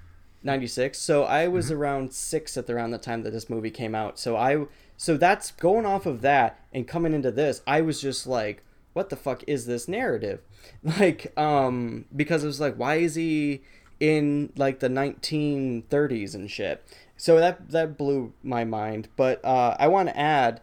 [0.42, 3.96] 96 so i was around six at the around the time that this movie came
[3.96, 4.64] out so i
[4.96, 9.09] so that's going off of that and coming into this i was just like what
[9.09, 10.40] the fuck is this narrative
[10.85, 13.62] like um because it was like why is he
[14.00, 16.85] in like the 1930s and shit.
[17.16, 19.09] So that that blew my mind.
[19.16, 20.61] But uh i want to add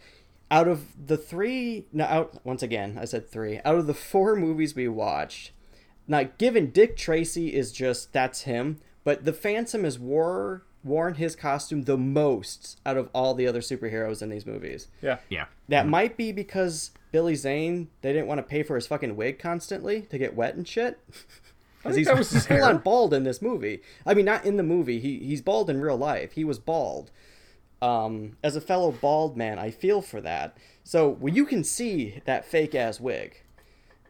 [0.52, 3.60] out of the three no out once again i said three.
[3.66, 5.52] Out of the four movies we watched
[6.08, 11.36] now given dick tracy is just that's him but the phantom has wore worn his
[11.36, 14.88] costume the most out of all the other superheroes in these movies.
[15.02, 15.20] Yeah.
[15.30, 15.46] Yeah.
[15.70, 19.40] that might be because billy zane they didn't want to pay for his fucking wig
[19.40, 21.00] constantly to get wet and shit
[21.84, 25.00] because he's was full on bald in this movie i mean not in the movie
[25.00, 27.12] he, he's bald in real life he was bald
[27.82, 32.22] um, as a fellow bald man i feel for that so well, you can see
[32.26, 33.42] that fake ass wig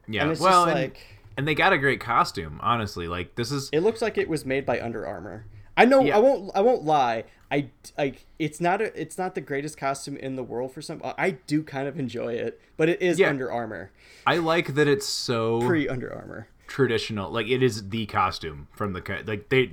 [0.07, 0.23] Yeah.
[0.23, 0.99] And it's well, and, like-
[1.38, 2.59] and they got a great costume.
[2.62, 3.69] Honestly, like this is.
[3.73, 5.45] It looks like it was made by Under Armour.
[5.75, 6.03] I know.
[6.03, 6.17] Yeah.
[6.17, 6.51] I won't.
[6.53, 7.23] I won't lie.
[7.51, 8.27] I like.
[8.38, 8.99] It's not a.
[8.99, 11.01] It's not the greatest costume in the world for some.
[11.03, 13.29] I do kind of enjoy it, but it is Yeah.
[13.29, 13.91] Under Armour,
[14.27, 16.47] I like that it's so pre Under Armour.
[16.67, 17.32] Traditional.
[17.32, 19.71] Like it is the costume from the like they.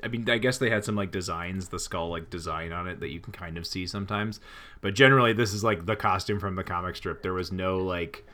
[0.00, 3.00] I mean, I guess they had some like designs, the skull like design on it
[3.00, 4.38] that you can kind of see sometimes,
[4.80, 7.22] but generally this is like the costume from the comic strip.
[7.22, 8.24] There was no like,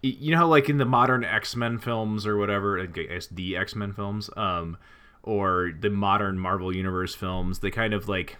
[0.00, 2.94] you know, like in the modern X Men films or whatever, like,
[3.32, 4.76] the X Men films, um,
[5.24, 8.36] or the modern Marvel Universe films, they kind of like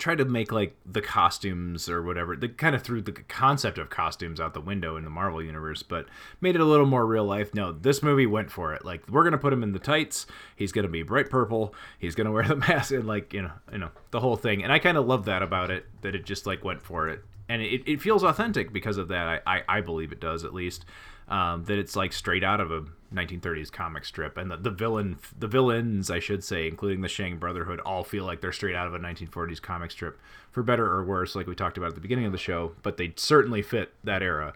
[0.00, 3.90] try to make like the costumes or whatever they kind of threw the concept of
[3.90, 6.06] costumes out the window in the marvel universe but
[6.40, 7.54] made it a little more real life.
[7.54, 8.84] No this movie went for it.
[8.84, 10.26] Like we're gonna put him in the tights.
[10.56, 11.74] He's gonna be bright purple.
[11.98, 14.62] He's gonna wear the mask and like you know you know the whole thing.
[14.62, 17.22] And i kind of love that about it that it just like went for it.
[17.48, 19.42] And it, it feels authentic because of that.
[19.46, 20.84] I i, I believe it does at least
[21.28, 22.84] um, that it's like straight out of a
[23.14, 27.38] 1930s comic strip and the, the villain the villains i should say including the shang
[27.38, 30.16] brotherhood all feel like they're straight out of a 1940s comic strip
[30.52, 32.96] for better or worse like we talked about at the beginning of the show but
[32.96, 34.54] they certainly fit that era.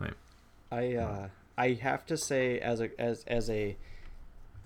[0.00, 0.14] Like,
[0.70, 3.76] I uh, I have to say as a as as a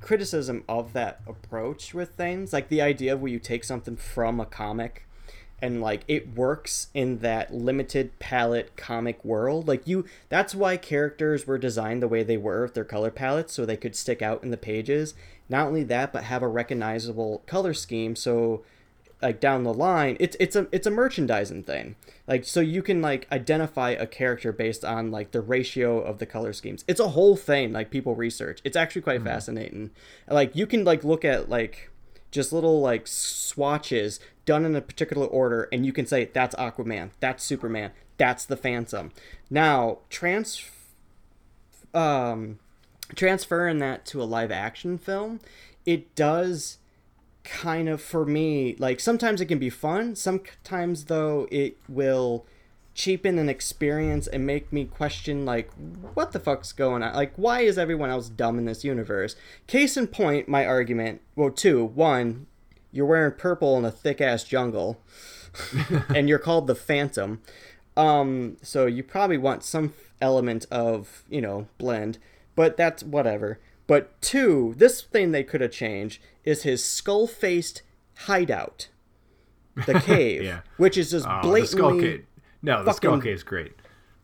[0.01, 4.41] criticism of that approach with things, like the idea of where you take something from
[4.41, 5.07] a comic
[5.63, 9.69] and like it works in that limited palette comic world.
[9.69, 13.53] Like you that's why characters were designed the way they were with their color palettes
[13.53, 15.15] so they could stick out in the pages.
[15.49, 18.63] Not only that, but have a recognizable color scheme so
[19.23, 21.97] like down the line it's it's a it's a merchandising thing.
[22.27, 26.27] Like so you can like identify a character based on like the ratio of the
[26.27, 26.85] color schemes.
[26.89, 28.61] It's a whole thing like people research.
[28.65, 29.29] It's actually quite mm-hmm.
[29.29, 29.91] fascinating.
[30.29, 31.90] Like you can like look at like
[32.31, 37.11] just little like swatches done in a particular order and you can say that's aquaman.
[37.21, 37.93] That's superman.
[38.17, 39.13] That's the phantom.
[39.49, 40.63] Now trans
[41.93, 42.59] um
[43.17, 45.41] transferring that to a live action film
[45.85, 46.79] it does
[47.43, 50.15] kind of for me like sometimes it can be fun.
[50.15, 52.47] Sometimes though it will
[52.95, 55.71] cheapen an experience and make me question like
[56.15, 59.97] what the fuck's going on like why is everyone else dumb in this universe case
[59.97, 62.47] in point my argument well two one
[62.93, 65.01] you're wearing purple in a thick ass jungle
[66.15, 67.41] and you're called the phantom
[67.97, 72.19] um so you probably want some element of you know blend,
[72.55, 73.59] but that's whatever.
[73.87, 77.83] But two, this thing they could have changed is his skull faced
[78.27, 78.89] hideout,
[79.87, 80.61] the cave, Yeah.
[80.77, 82.27] which is just Oh, blatantly cave.
[82.63, 83.73] No, the skull fucking- cave's great.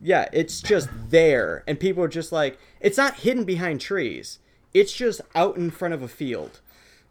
[0.00, 4.38] yeah, it's just there, and people are just like, it's not hidden behind trees.
[4.74, 6.60] It's just out in front of a field.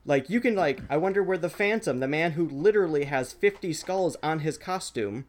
[0.05, 3.73] Like you can like, I wonder where the Phantom, the man who literally has fifty
[3.73, 5.25] skulls on his costume,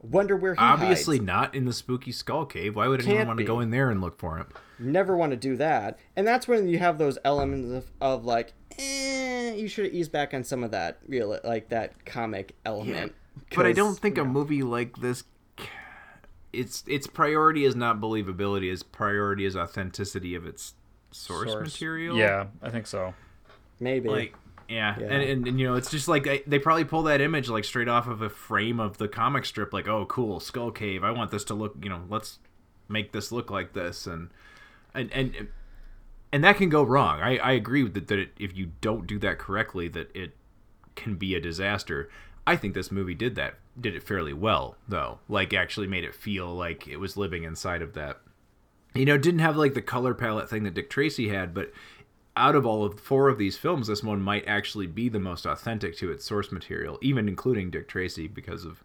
[0.00, 0.62] wonder where he is.
[0.64, 1.26] Obviously hides.
[1.26, 2.76] not in the spooky skull cave.
[2.76, 4.46] Why would anyone Can't want to go in there and look for him?
[4.78, 8.54] Never want to do that, and that's when you have those elements of, of like,
[8.78, 13.12] eh, you should ease back on some of that real, like that comic element.
[13.54, 15.24] But I don't think you a movie like this
[16.52, 20.74] its its priority is not believability, its priority is authenticity of its
[21.10, 22.16] source, material.
[22.16, 23.14] Yeah, I think so.
[23.80, 24.34] maybe Like
[24.68, 25.06] yeah, Yeah.
[25.06, 27.64] And, and and you know, it's just like I, they probably pull that image like
[27.64, 31.02] straight off of a frame of the comic strip like, "Oh, cool, Skull Cave.
[31.02, 32.38] I want this to look, you know, let's
[32.88, 34.30] make this look like this." And
[34.94, 35.48] and and
[36.32, 37.20] and that can go wrong.
[37.20, 40.36] I, I agree with that, that it, if you don't do that correctly, that it
[40.94, 42.10] can be a disaster.
[42.48, 45.18] I think this movie did that, did it fairly well, though.
[45.28, 48.20] Like, actually made it feel like it was living inside of that.
[48.94, 51.72] You know, didn't have like the color palette thing that Dick Tracy had, but
[52.36, 55.44] out of all of four of these films, this one might actually be the most
[55.44, 58.82] authentic to its source material, even including Dick Tracy because of,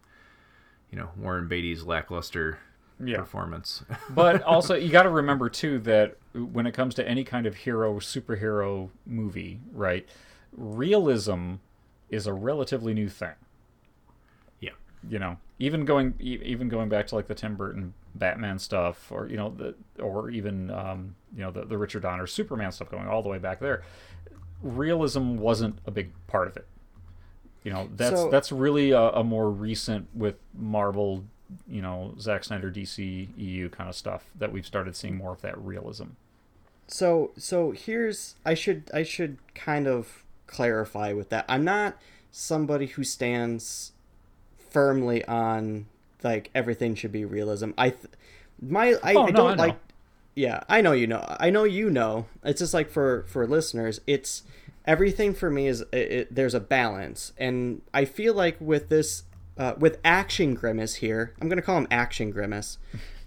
[0.90, 2.58] you know, Warren Beatty's lackluster
[3.02, 3.16] Yeah.
[3.18, 3.82] performance.
[4.10, 7.54] but also you got to remember too that when it comes to any kind of
[7.56, 10.06] hero superhero movie right
[10.52, 11.54] realism
[12.10, 13.34] is a relatively new thing.
[15.08, 19.26] You know even going even going back to like the tim burton batman stuff or
[19.28, 23.06] you know the or even um, you know the, the richard donner superman stuff going
[23.06, 23.82] all the way back there
[24.62, 26.66] realism wasn't a big part of it
[27.64, 31.24] you know that's So- that's really a, a more recent with marvel
[31.68, 35.42] you know Zack Snyder DC EU kind of stuff that we've started seeing more of
[35.42, 36.06] that realism.
[36.88, 41.96] so so here's i should i should kind of clarify with that i'm not
[42.30, 43.92] somebody who stands
[44.74, 45.86] firmly on
[46.22, 47.70] like everything should be realism.
[47.78, 48.12] I th-
[48.60, 49.76] my i, Oh, I no, don't I like
[50.36, 52.26] yeah i know you know i know you know.
[52.44, 54.42] It's just like for for listeners it's
[54.86, 57.32] everything for me is it, it, there's a balance.
[57.38, 59.22] And i feel like with this
[59.56, 62.78] uh, with action grimace here i'm gonna call him action grimace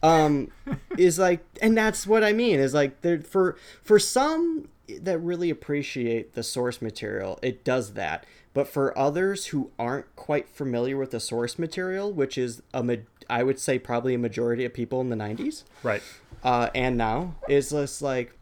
[0.04, 0.52] um
[0.98, 4.68] is like and that's what i mean is like there for for some
[5.02, 8.26] that really appreciate the source material it does that
[8.58, 12.96] but for others who aren't quite familiar with the source material which is a ma-
[13.30, 16.02] i would say probably a majority of people in the 90s Right.
[16.44, 18.34] uh, and now is just like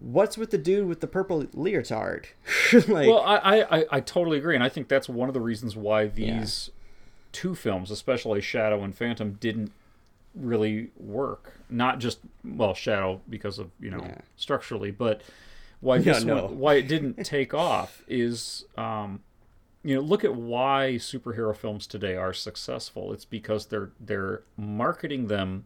[0.00, 2.26] what's with the dude with the purple leotard
[2.72, 5.74] like Well, I, I, I, totally agree, and I think that's one of the reasons
[5.74, 6.70] why these
[7.32, 9.72] two films, especially Shadow and Phantom, didn't
[10.34, 11.54] really work.
[11.70, 14.18] Not just well, Shadow because of you know Yeah.
[14.36, 15.22] structurally, but
[15.80, 16.44] why Yeah, this no.
[16.44, 19.20] one, why it didn't take off is um,
[19.86, 23.12] you know look at why superhero films today are successful.
[23.12, 25.64] It's because they're they're marketing them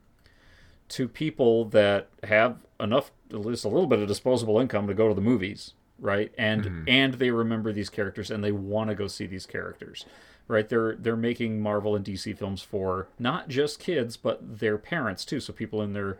[0.90, 5.09] to people that have enough at least a little bit of disposable income to go
[5.09, 6.33] to the movies right?
[6.38, 6.85] And mm-hmm.
[6.88, 10.04] and they remember these characters and they want to go see these characters
[10.48, 10.68] right?
[10.68, 15.40] They're they're making marvel and dc films for not just kids but their parents too.
[15.40, 16.18] So people in their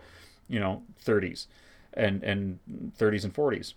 [0.49, 1.47] you know 30s
[1.95, 2.61] and and
[2.99, 3.75] 30s and 40s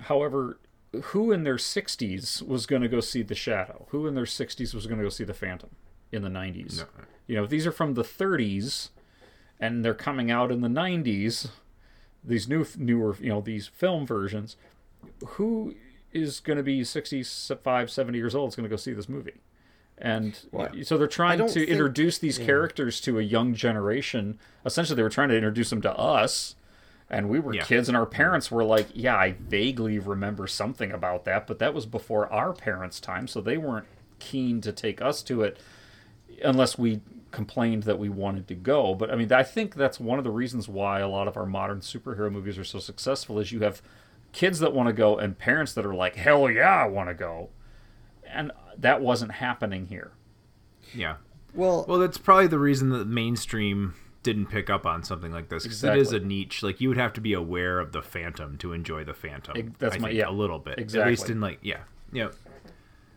[0.00, 0.58] however
[1.02, 3.86] who in their 60s was going to go see the shadow?
[3.90, 5.70] Who in their 60s was going to go see the phantom
[6.12, 6.84] in the 90s
[7.26, 8.90] you know these are from the 30s
[9.58, 11.48] and they're coming out in the 90s
[12.22, 14.56] these new newer you know these film versions.
[15.26, 15.74] Who
[16.12, 19.40] is going to be 65 70 years old is going to go see this movie?
[19.96, 20.38] And
[20.82, 24.38] so they're trying to think- introduce these characters to a young generation.
[24.64, 26.56] Essentially they were trying to introduce them to us
[27.10, 27.62] and we were Yeah.
[27.64, 31.74] kids and our parents were like yeah i vaguely remember something about that but that
[31.74, 33.86] was before our parents time so they weren't
[34.18, 35.58] keen to take us to it
[36.42, 38.94] unless we complained that we wanted to go.
[38.94, 41.44] But I mean, I think that's one of the reasons why a lot of our
[41.46, 43.82] modern superhero movies are so successful is you have
[44.32, 47.14] kids that want to go and parents that are like, "Hell yeah, I want to
[47.14, 47.50] go."
[48.24, 50.12] And that wasn't happening here.
[50.94, 51.16] Yeah.
[51.52, 53.94] well Well, that's probably the reason that mainstream
[54.24, 56.64] didn't pick up on something like this because it is a niche.
[56.64, 59.56] Like you would have to be aware of the Phantom to enjoy the Phantom.
[59.56, 60.78] Ex- that's I my- think, yeah, a little bit.
[60.78, 60.82] exactly.
[60.82, 61.10] At exactly.
[61.12, 61.80] least in like yeah,
[62.12, 62.28] yeah.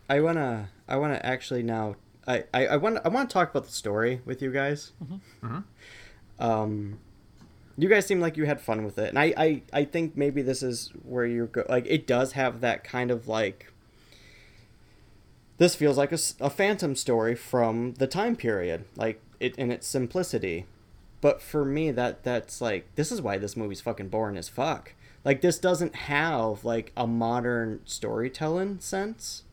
[0.07, 1.95] I wanna I wanna actually now
[2.27, 4.91] I I, I want I want to talk about the story with you guys.
[6.39, 6.99] Um,
[7.77, 10.41] you guys seem like you had fun with it, and I I I think maybe
[10.41, 13.71] this is where you're go like it does have that kind of like.
[15.57, 19.87] This feels like a, a, phantom story from the time period, like it in its
[19.87, 20.67] simplicity.
[21.27, 24.93] But for me that that's like this is why this movie's fucking boring as fuck.
[25.25, 29.43] Like this doesn't have like a modern storytelling sense.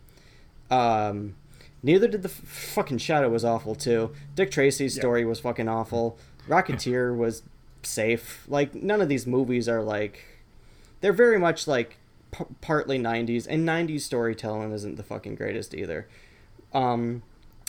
[0.70, 1.34] Um
[1.82, 4.12] neither did the f- fucking shadow was awful too.
[4.36, 6.16] Dick tracy's story was fucking awful.
[6.46, 7.42] Rocketeer was
[7.82, 8.44] safe.
[8.46, 10.24] Like none of these movies are like
[11.00, 11.96] they're very much like
[12.30, 16.06] p- partly 90s and 90s storytelling isn't the fucking greatest either.
[16.72, 17.24] Um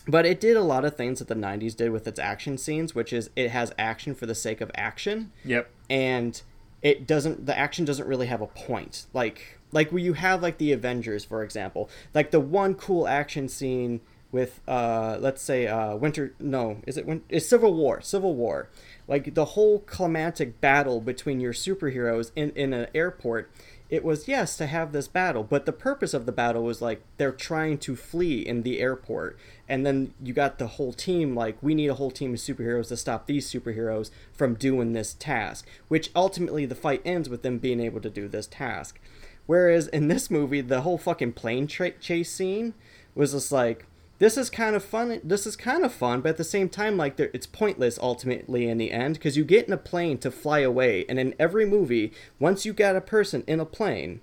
[0.08, 2.94] but it did a lot of things that the 90s did with its action scenes
[2.94, 5.32] which is it has action for the sake of action.
[5.44, 5.70] Yep.
[5.90, 6.42] and
[6.82, 9.08] it doesn't the action doesn't really have a point.
[9.14, 11.90] Like like where you have like the avengers for example.
[12.14, 14.02] Like the one cool action scene
[14.32, 18.70] with uh let's say uh winter no is it when it's civil war civil war.
[19.08, 23.50] Like the whole climatic battle between your superheroes in in an airport
[23.90, 27.02] it was yes to have this battle but the purpose of the battle was like
[27.18, 29.38] they're trying to flee in the airport.
[29.68, 32.90] And then you got the whole team like we need a whole team of superheroes
[32.90, 37.58] to stop these superheroes from doing this task which ultimately the fight ends with them
[37.58, 39.00] being able to do this task.
[39.46, 42.74] Whereas in this movie the whole fucking plane tra- chase scene
[43.14, 43.86] was just like
[44.18, 46.98] this is kind of fun this is kind of fun but at the same time
[46.98, 50.60] like it's pointless ultimately in the end because you get in a plane to fly
[50.60, 54.22] away and in every movie once you got a person in a plane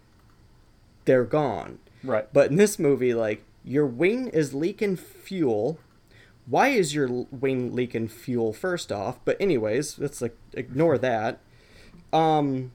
[1.04, 1.78] they're gone.
[2.04, 2.26] Right.
[2.32, 5.78] but in this movie like your wing is leaking fuel.
[6.46, 9.20] Why is your wing leaking fuel first off?
[9.24, 11.38] But anyways let's like ignore that.
[12.12, 12.72] Um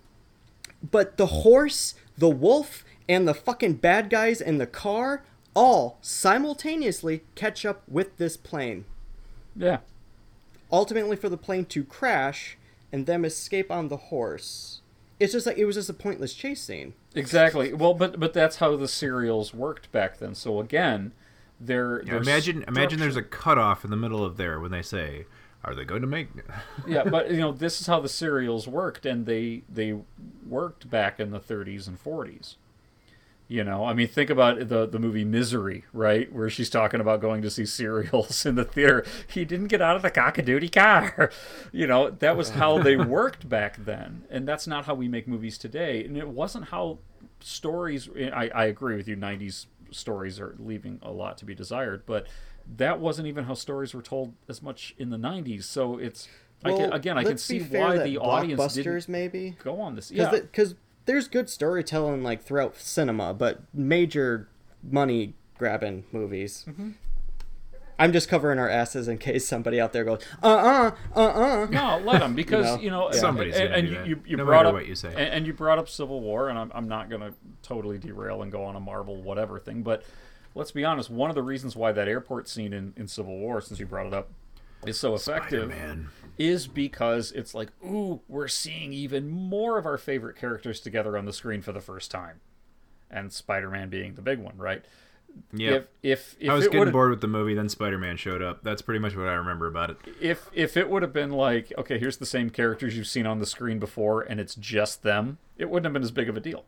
[0.90, 5.24] but the horse the wolf and the fucking bad guys in the car
[5.58, 8.86] all simultaneously catch up with this plane
[9.56, 9.80] Yeah.
[10.72, 12.58] ultimately for the plane to crash
[12.92, 14.82] and them escape on the horse
[15.20, 17.74] it's just like it was just a pointless chase scene Exactly.
[17.74, 20.36] Well, but but that's how the serials worked back then.
[20.36, 21.14] So again,
[21.60, 24.70] they're, Yeah, they're imagine imagine there's a structured- cutoff in the middle of there when
[24.70, 25.26] they say,
[25.64, 26.28] "Are they going to make?"
[26.88, 29.98] yeah, but you know this is how the serials worked, and they they
[30.48, 32.54] worked back in the 30s and 40s.
[33.50, 37.22] You know, I mean, think about the the movie Misery, right, where she's talking about
[37.22, 39.06] going to see serials in the theater.
[39.28, 41.32] He didn't get out of the cockadoodie car.
[41.72, 45.28] You know, that was how they worked back then, and that's not how we make
[45.28, 46.04] movies today.
[46.04, 47.00] And it wasn't how
[47.40, 48.10] stories.
[48.34, 49.16] I I agree with you.
[49.16, 52.28] 90s stories are leaving a lot to be desired, but
[52.76, 55.64] that wasn't even how stories were told as much in the 90s.
[55.64, 56.28] So it's
[56.64, 60.12] I can, again, I can see why the audience didn't maybe go on this.
[60.12, 60.76] Yeah, because
[61.08, 64.48] there's good storytelling like throughout cinema, but major
[64.84, 66.66] money grabbing movies.
[66.70, 66.92] Mm-hmm.
[68.00, 71.66] I'm just covering our asses in case somebody out there goes, uh uh, uh uh.
[71.72, 72.80] No, let them because know?
[72.80, 73.20] you know, Yeah.
[73.20, 75.10] Somebody's and, gonna and you, you, you no brought up what you say.
[75.10, 77.34] and, and you brought up Civil War, and I'm, I'm not gonna
[77.64, 80.04] totally derail and go on a Marvel whatever thing, but
[80.54, 81.10] let's be honest.
[81.10, 84.06] One of the reasons why that airport scene in, in Civil War, since you brought
[84.06, 84.30] it up,
[84.86, 86.10] is so effective Spider-Man.
[86.38, 91.26] Is because it's like, ooh, we're seeing even more of our favorite characters together on
[91.26, 92.40] the screen for the first time,
[93.10, 94.84] and Spider-Man being the big one, right?
[95.54, 95.72] Yeah.
[95.72, 98.64] If if, if I was it getting bored with the movie, then Spider-Man showed up.
[98.64, 99.98] That's pretty much what I remember about it.
[100.20, 103.38] if if it would have been like okay here's the same characters you've seen on
[103.40, 106.40] the screen before and it's just them it wouldn't have been as big of a
[106.40, 106.66] deal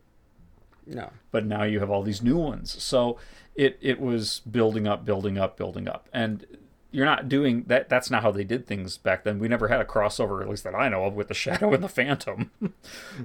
[0.85, 1.09] No.
[1.31, 3.17] but now you have all these new ones so
[3.55, 6.45] it it was building up building up building up and
[6.91, 9.79] you're not doing that that's not how they did things back then we never had
[9.79, 12.49] a crossover at least that i know of with the shadow and the phantom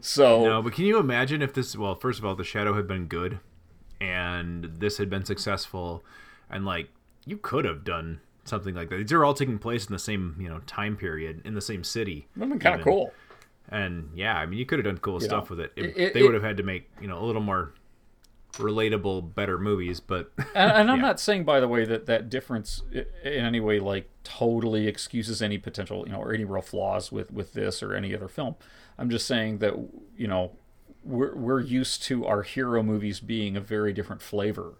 [0.00, 1.76] so No, but can you imagine if this?
[1.76, 3.38] Well, first of all, the Shadow had been good,
[4.00, 6.04] and this had been successful,
[6.50, 6.88] and like
[7.26, 8.96] you could have done something like that.
[8.96, 11.84] These are all taking place in the same you know time period in the same
[11.84, 12.26] city.
[12.36, 13.12] That'd been kind of cool
[13.70, 15.72] And yeah, I mean, you could have done cool You stuff know, with it.
[15.76, 17.72] It- it- it- they would have had to make you know a little more
[18.58, 20.00] relatable, better movies.
[20.00, 21.02] But and, and I'm Yeah.
[21.02, 25.58] not saying, by the way, that that difference in any way like totally excuses any
[25.58, 28.56] potential, you know, or any real flaws with with this or any other film.
[28.98, 29.74] I'm just saying that
[30.16, 30.52] you know
[31.04, 34.74] we're we're used to our hero movies being a very different flavor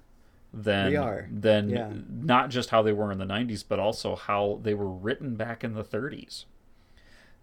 [0.53, 1.29] than We are.
[1.31, 1.93] than Yeah.
[2.09, 5.64] not just how they were in the 90s, but also how they were written back
[5.64, 6.45] in the 30s.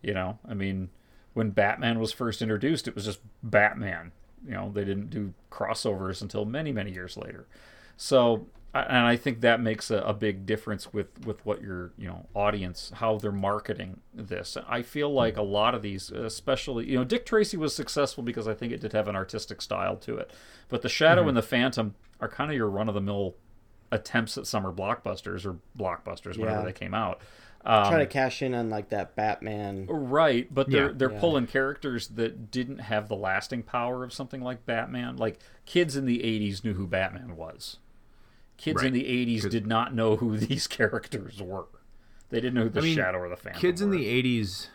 [0.02, 0.90] You know, I mean,
[1.34, 4.14] when Batman was first introduced, it was just Batman.
[4.46, 7.46] You know, they didn't do crossovers until many, many years later.
[7.98, 12.08] So, and I think that makes a, a big difference with with what your you
[12.08, 14.58] know audience, how they're marketing this.
[14.68, 18.48] I feel like a lot of these, especially you know, Dick Tracy was successful because
[18.48, 20.32] I think it did have an artistic style to it.
[20.70, 21.30] But the Shadow Mhm.
[21.30, 23.36] and the Phantom are kind of your run of the mill
[23.92, 26.66] attempts at summer blockbusters or blockbusters whenever Yeah.
[26.66, 27.22] they came out.
[27.64, 29.86] Um, Try to cash in on like that Batman.
[29.88, 30.94] Right, but they're Yeah.
[30.96, 31.20] they're Yeah.
[31.20, 35.18] pulling characters that didn't have the lasting power of something like Batman.
[35.18, 37.78] Like kids in the '80s knew who Batman was.
[38.58, 41.68] Kids in the '80s did not know who these characters were.
[42.30, 43.60] They didn't know who the I mean, Shadow or the Phantom.
[43.62, 44.70] Kids in the '80s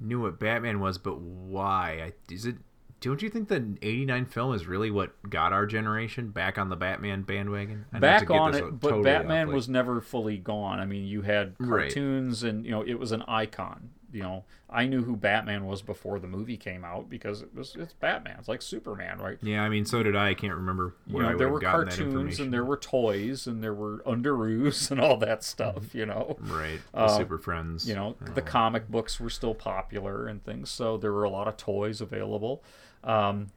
[0.00, 2.12] knew what Batman was, but why?
[2.30, 2.56] Is it?
[3.02, 6.76] Don't you think the '89 film is really what got our generation back on the
[6.76, 7.84] Batman bandwagon?
[7.92, 10.78] And not to back on it, a- but Batman like- was never fully gone.
[10.78, 11.92] I mean, you had Right.
[11.92, 13.90] cartoons, and you know, it was an icon.
[14.12, 17.74] You know, I knew who Batman was before the movie came out because it was
[17.78, 18.36] it's Batman.
[18.38, 19.38] It's like Superman, right?
[19.42, 20.30] Yeah, I mean, so did I.
[20.30, 23.74] I can't remember where I know, there were cartoons and there were toys and there
[23.74, 25.94] were underoos and all that stuff.
[25.94, 27.88] You know, Right, the Uh, Super Friends.
[27.88, 31.48] You know, the comic books were still popular and things, so there were a lot
[31.48, 32.62] of toys available.
[33.04, 33.48] Um,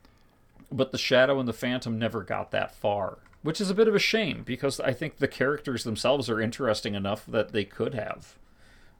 [0.71, 3.95] but the Shadow and the Phantom never got that far, which is a bit of
[3.95, 8.35] a shame because I think the characters themselves are interesting enough that they could have.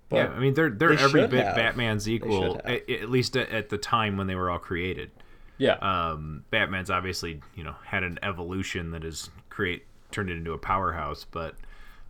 [0.10, 1.56] But yeah, I mean, they're they're They every bit have.
[1.56, 5.10] Batman's equal, at, at least at, at the time when they were all created.
[5.58, 10.54] yeah, Um, Batman's obviously you know had an evolution that has create turned it into
[10.54, 11.56] a powerhouse, but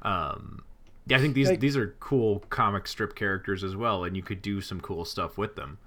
[0.02, 0.64] um,
[1.08, 4.24] yeah, I think these Like- these are cool comic strip characters as well, and you
[4.24, 5.78] could do some cool stuff with them.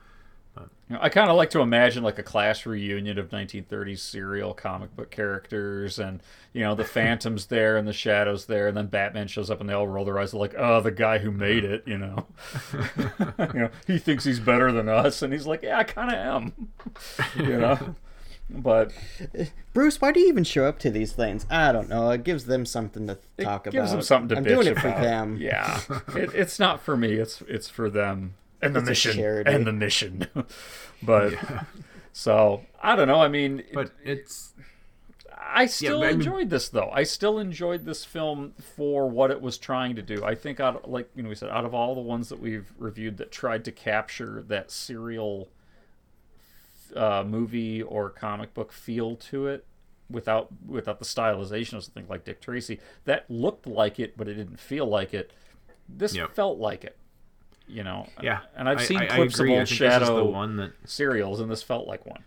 [0.88, 4.54] You know, I kind of like to imagine like a class reunion of 1930s serial
[4.54, 6.22] comic book characters, and
[6.54, 9.68] you know the Phantom's there and the Shadow's there, and then Batman shows up and
[9.68, 12.26] they all roll their eyes like, "Oh, the guy who made it," you know.
[13.54, 16.16] you know, he thinks he's better than us, and he's like, "Yeah, I kind of
[16.16, 16.68] am,"
[17.36, 17.94] you know.
[18.50, 18.92] But
[19.74, 21.44] Bruce, why do you even show up to these things?
[21.50, 22.08] I don't know.
[22.10, 23.78] It gives them something to it talk about.
[23.78, 25.02] gives them something to I'm bitch doing it for about.
[25.02, 25.36] them.
[25.38, 25.80] Yeah,
[26.16, 27.12] it, it's not for me.
[27.16, 30.26] It's it's for them and the It's mission and the mission.
[31.02, 31.34] but
[32.12, 33.20] so I don't know.
[33.20, 34.52] I mean, But it's
[35.50, 36.90] I still but I mean- enjoyed this though.
[36.92, 40.24] I still enjoyed this film for what it was trying to do.
[40.24, 42.72] I think out like you know we said out of all the ones that we've
[42.78, 45.48] reviewed that tried to capture that serial
[46.96, 49.64] uh, movie or comic book feel to it
[50.10, 54.34] without without the stylization of something like Dick Tracy that looked like it but it
[54.34, 55.32] didn't feel like it.
[55.88, 56.34] This Yep.
[56.34, 56.96] felt like it.
[57.68, 58.06] You know.
[58.22, 59.52] yeah, And I've seen I, I clips agree.
[59.52, 62.24] of old is the Shadow one that serials and this felt like one.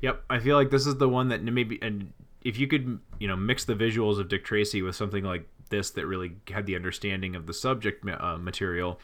[0.00, 3.26] Yep, I feel like this is the one that maybe, and if you could, you
[3.26, 6.76] know, mix the visuals of Dick Tracy with something like this that really had the
[6.76, 9.00] understanding of the subject uh, material,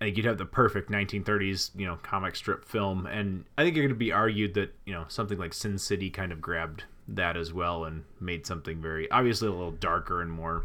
[0.00, 3.06] I think you'd have the perfect 1930s, you know, comic strip film.
[3.06, 6.32] And I think it could be argued that you know something like Sin City kind
[6.32, 10.64] of grabbed that as well and made something very obviously a little darker and more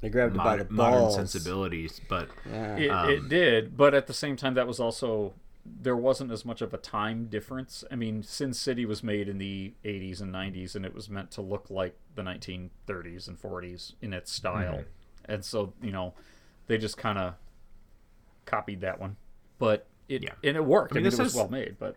[0.00, 1.14] They grabbed it by mod- the modern balls.
[1.16, 2.00] sensibilities.
[2.08, 2.76] But Yeah.
[2.76, 5.34] It, Um, it did, but at the same time, that was also
[5.66, 7.84] there wasn't as much of a time difference.
[7.90, 11.30] I mean, Sin City was made in the 80s and 90s, and it was meant
[11.32, 15.30] to look like the 1930s and 40s in its style, Mm-hmm.
[15.32, 16.14] and so you know,
[16.68, 17.34] they just kind of
[18.46, 19.16] copied that one,
[19.58, 20.32] but it Yeah.
[20.42, 20.92] and it worked.
[20.92, 21.96] I mean, I mean, this it was is- well made, but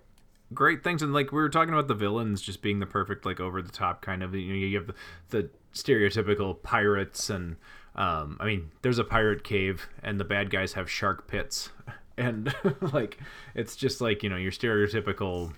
[0.54, 3.40] great things and like we were talking about the villains just being the perfect like
[3.40, 4.94] over the top kind of you know you have the,
[5.30, 7.56] the stereotypical pirates and
[7.96, 11.70] um i mean there's a pirate cave and the bad guys have shark pits
[12.18, 12.54] and
[12.94, 13.18] like
[13.56, 15.54] it's just like you know your stereotypical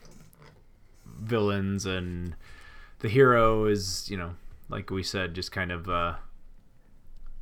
[1.20, 2.36] villains and
[3.00, 4.34] the hero is you know
[4.70, 6.16] like we said just kind of uh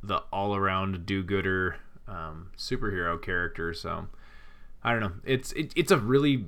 [0.02, 1.76] the all-around do-gooder
[2.08, 4.08] um, superhero character so
[4.84, 5.12] I don't know.
[5.24, 6.46] It's it, it's a really,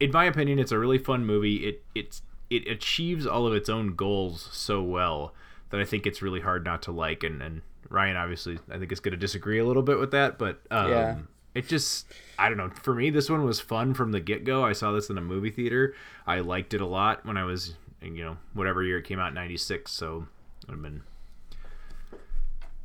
[0.00, 1.66] in my opinion, it's a really fun movie.
[1.66, 5.34] It it's it achieves all of its own goals so well
[5.70, 7.22] that I think it's really hard not to like.
[7.22, 10.38] And and Ryan obviously I think is going to disagree a little bit with that,
[10.38, 11.16] but um, Yeah.
[11.54, 12.06] it just
[12.38, 12.70] I don't know.
[12.82, 14.64] For me, this one was fun from the get go.
[14.64, 15.94] I saw this in a movie theater.
[16.26, 19.32] I liked it a lot when I was you know whatever year it came out,
[19.34, 19.92] ninety six.
[19.92, 20.26] So
[20.62, 21.02] it would have been.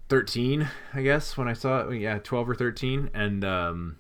[0.09, 3.95] 13 i guess when i saw it yeah 12 or 13 and um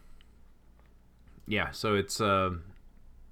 [1.47, 2.49] yeah so it's uh,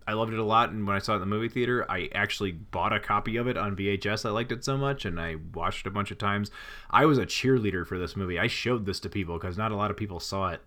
[0.07, 2.09] i loved it a lot and when i saw it in the movie theater i
[2.15, 5.35] actually bought a copy of it on vhs i liked it so much and i
[5.53, 6.49] watched it a bunch of times
[6.89, 9.75] i was a cheerleader for this movie i showed this to people because not a
[9.75, 10.61] lot of people saw it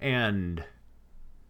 [0.00, 0.64] and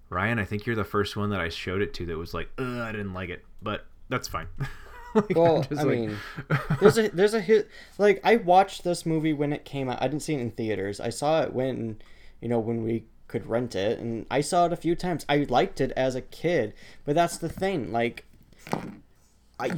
[0.09, 2.51] ryan i think you're the first one that i showed it to that was like
[2.59, 4.47] Ugh, i didn't like it but that's fine
[5.13, 6.17] Like, Well, I like- mean,
[6.81, 7.69] there's a there's a hit.
[7.99, 10.01] Like I watched this movie when it came out.
[10.01, 11.01] I didn't see it in theaters.
[11.01, 12.01] I saw it when,
[12.41, 15.25] you know, when we could rent it, and I saw it a few times.
[15.29, 16.75] I liked it as a kid,
[17.05, 17.93] but that's the thing.
[17.93, 18.25] Like,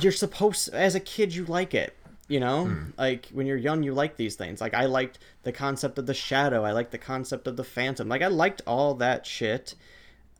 [0.00, 1.96] you're supposed as a kid you like it.
[2.28, 2.90] You know, Hmm.
[2.96, 4.60] like when you're young, you like these things.
[4.60, 6.64] Like I liked the concept of the shadow.
[6.64, 8.08] I liked the concept of the phantom.
[8.08, 9.74] Like I liked all that shit.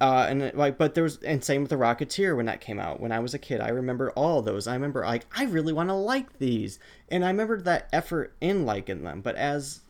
[0.01, 2.99] Uh, and like, but there was, and same with the Rocketeer when that came out.
[3.01, 4.67] When I was a kid, I remember all those.
[4.67, 6.79] I remember like I really want to like these,
[7.11, 9.21] and I remember that effort in liking them.
[9.21, 9.81] But as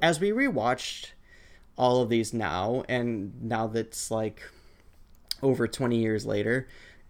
[0.00, 1.12] as we rewatched
[1.76, 4.42] all of these now, and now that's like
[5.42, 6.68] over twenty years later,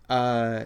[0.09, 0.65] uh,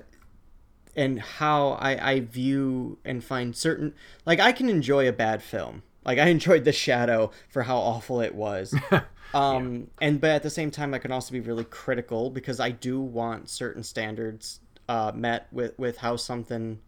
[0.94, 3.94] and how I I view and find certain
[4.24, 5.82] like I can enjoy a bad film.
[6.04, 8.74] Like I enjoyed The Shadow for how awful it was.
[9.34, 12.70] Um, and but at the same time, I can also be really critical because I
[12.70, 16.80] do want certain standards uh, met with with how something,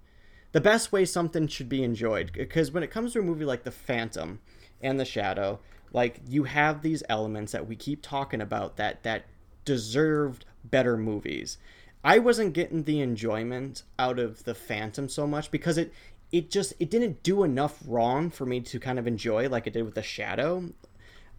[0.52, 2.32] the best way something should be enjoyed.
[2.32, 4.40] Because when it comes to a movie like The Phantom
[4.80, 5.60] and The Shadow,
[5.92, 9.24] like you have these elements that we keep talking about that that
[9.64, 11.58] deserved better movies.
[12.04, 15.92] I wasn't getting the enjoyment out of The Phantom so much because it
[16.30, 19.72] it just it didn't do enough wrong for me to kind of enjoy like it
[19.72, 20.70] did with The Shadow.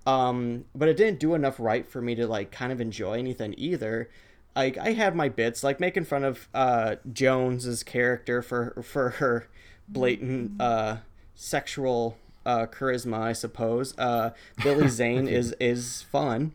[0.06, 3.56] Um but it didn't do enough right for me to like kind of enjoy anything
[3.58, 4.10] either.
[4.56, 9.48] Like i had my bits like making fun of uh jones's character for for her
[9.88, 10.98] blatant uh
[11.34, 12.18] sexual
[12.50, 14.30] uh charisma i suppose uh
[14.64, 16.54] billy zane is is fun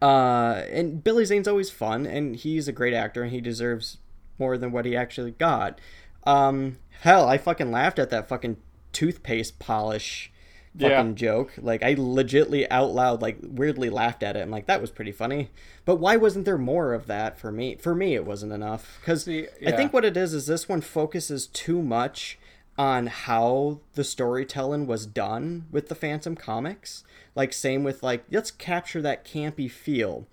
[0.00, 3.98] uh and billy zane's always fun and he's a great actor and he deserves
[4.38, 5.80] more than what he actually got
[6.24, 8.56] um hell i fucking laughed at that fucking
[8.92, 10.30] toothpaste polish
[10.78, 11.12] fucking Yeah.
[11.14, 11.52] joke.
[11.58, 14.40] Like I legitly out loud like weirdly laughed at it.
[14.42, 15.50] I'm like that was pretty funny.
[15.84, 17.76] But why wasn't there more of that for me?
[17.76, 21.48] For me it wasn't enough cuz I think what it is is this one focuses
[21.48, 22.38] too much
[22.78, 27.02] on how the storytelling was done with the Phantom comics.
[27.34, 30.26] Like same with like let's capture that campy feel.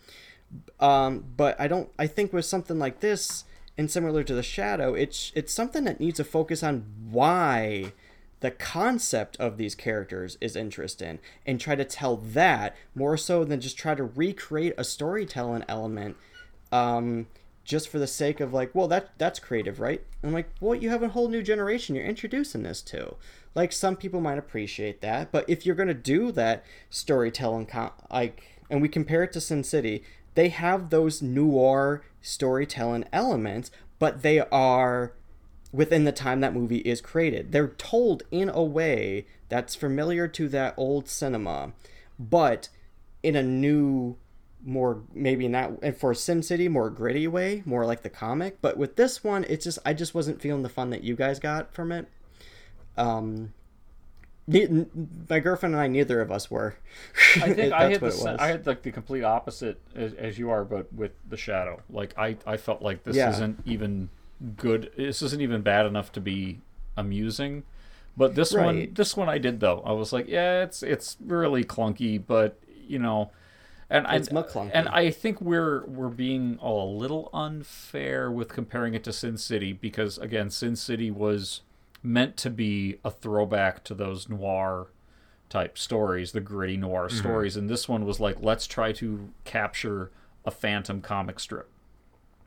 [0.79, 3.45] Um but I don't I think with something like this
[3.77, 7.93] and similar to the Shadow, it's it's something that needs to focus on why
[8.41, 11.17] the concept of these characters is interesting
[11.47, 16.15] and try to tell that more so than just try to recreate a storytelling element
[16.71, 17.25] um
[17.65, 20.89] just for the sake of like well that that's creative right i'm like well you
[20.89, 23.15] have a whole new generation you're introducing this to
[23.53, 28.41] like some people might appreciate that but if you're to do that storytelling co- like
[28.69, 30.03] and we compare it to sin city
[30.35, 35.13] they have those noir storytelling elements but they are
[35.75, 37.51] within the time that movie is created.
[37.51, 41.73] They're told in a way that's familiar to that old cinema,
[42.17, 42.69] but
[43.21, 44.15] in a new,
[44.65, 48.57] more maybe not and for Sin City more gritty way, more like the comic.
[48.61, 51.39] But with this one, it's just I just wasn't feeling the fun that you guys
[51.39, 52.07] got from it.
[52.97, 53.53] Um,
[54.47, 54.85] ne-
[55.29, 56.75] my girlfriend and I, neither of us were.
[57.35, 58.35] I think I had the.
[58.39, 61.81] I had like the complete opposite as, as you are, but with the shadow.
[61.89, 63.29] Like I, I felt like this Yeah.
[63.31, 64.09] isn't even
[64.57, 64.91] good.
[64.97, 66.59] This isn't even bad enough to be
[66.97, 67.63] amusing.
[68.17, 69.81] But this one, this one I did though.
[69.85, 72.57] I was like, yeah, it's it's really clunky, but
[72.87, 73.31] you know,
[73.89, 74.71] and It's I McClunky.
[74.73, 79.73] and I think we're we're being a little unfair with comparing it to Sin City
[79.73, 81.61] because again, Sin City was
[82.03, 84.87] meant to be a throwback to those noir
[85.49, 87.17] type stories, the gritty noir Mhm.
[87.19, 90.11] stories, and this one was like, let's try to capture
[90.45, 91.69] a phantom comic strip.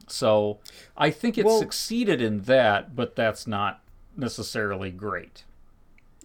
[0.07, 0.59] So
[0.97, 3.80] I think it Well- succeeded in that, but that's not
[4.16, 5.45] necessarily great.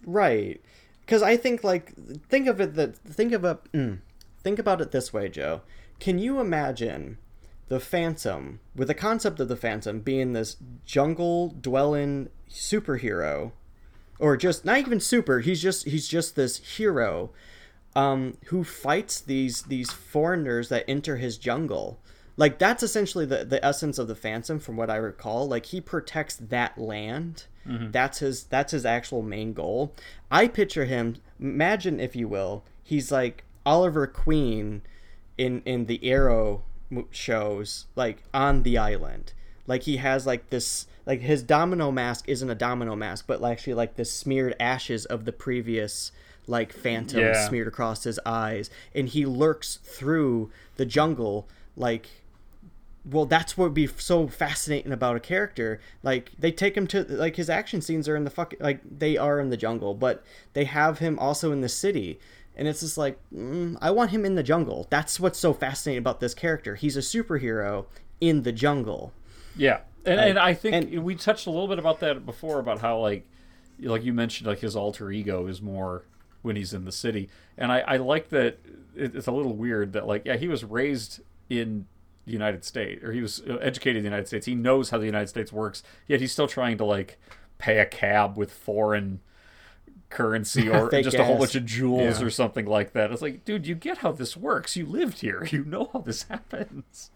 [0.04, 0.60] Right.
[1.00, 1.92] Because I think like
[2.28, 3.98] think of it that think of a mm,
[4.44, 5.62] think about it this way, Joe.
[5.98, 7.18] Can you imagine
[7.68, 13.52] the Phantom with the concept of the Phantom being this jungle dwelling superhero,
[14.18, 15.40] or just not even super?
[15.40, 17.30] He's just he's just this hero,
[17.96, 21.98] um, who fights these these foreigners that enter his jungle.
[22.36, 25.48] Like that's essentially the the essence of the Phantom, from what I recall.
[25.48, 27.44] Like he protects that land.
[27.66, 27.92] Mhm.
[27.92, 29.94] That's his that's his actual main goal.
[30.30, 31.16] I picture him.
[31.40, 34.82] Imagine, if you will, he's like Oliver Queen
[35.38, 36.64] in in the Arrow
[37.10, 39.32] shows, like on the island.
[39.66, 43.74] Like he has like this like his domino mask isn't a domino mask, but actually
[43.74, 46.12] like the smeared ashes of the previous
[46.46, 47.48] like phantom Yeah.
[47.48, 52.08] smeared across his eyes, and he lurks through the jungle like
[53.10, 57.04] well that's what would be so fascinating about a character like they take him to
[57.04, 60.24] like his action scenes are in the fuck like they are in the jungle but
[60.54, 62.18] they have him also in the city
[62.56, 64.86] and it's just like mm, i want him in the jungle.
[64.90, 66.74] That's what's so fascinating about this character.
[66.74, 67.86] He's a superhero
[68.20, 69.12] in the jungle.
[69.56, 72.98] Yeah, and and I think we touched a little bit about that before about how
[72.98, 73.26] like
[73.80, 76.04] like you mentioned like his alter ego is more
[76.42, 78.58] when he's in the city, and I I like that
[78.96, 81.86] it's a little weird that like yeah he was raised in
[82.26, 84.46] the United States or he was uh, educated in the United States.
[84.46, 87.18] He knows how the United States works yet he's still trying to like
[87.58, 89.20] pay a cab with foreign
[90.14, 92.26] currency or Fake just a whole bunch of jewels Yeah.
[92.26, 93.12] or something like that.
[93.12, 94.76] It's like, dude, you get how this works.
[94.76, 95.46] You lived here.
[95.52, 97.10] You know how this happens.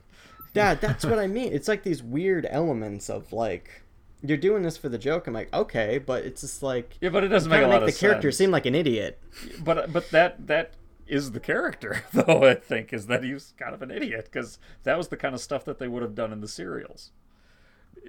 [0.55, 3.83] yeah that's what i mean it's like these weird elements of like
[4.23, 7.23] you're doing this for the joke i'm like okay but it's just like Yeah, but
[7.23, 8.39] it doesn't make a kinda lot make of the character sense.
[8.39, 9.21] seem like an idiot
[9.63, 10.73] but but that that
[11.07, 14.97] is the character though i think is that he's kind of an idiot because that
[14.97, 17.13] was the kind of stuff that they would have done in the serials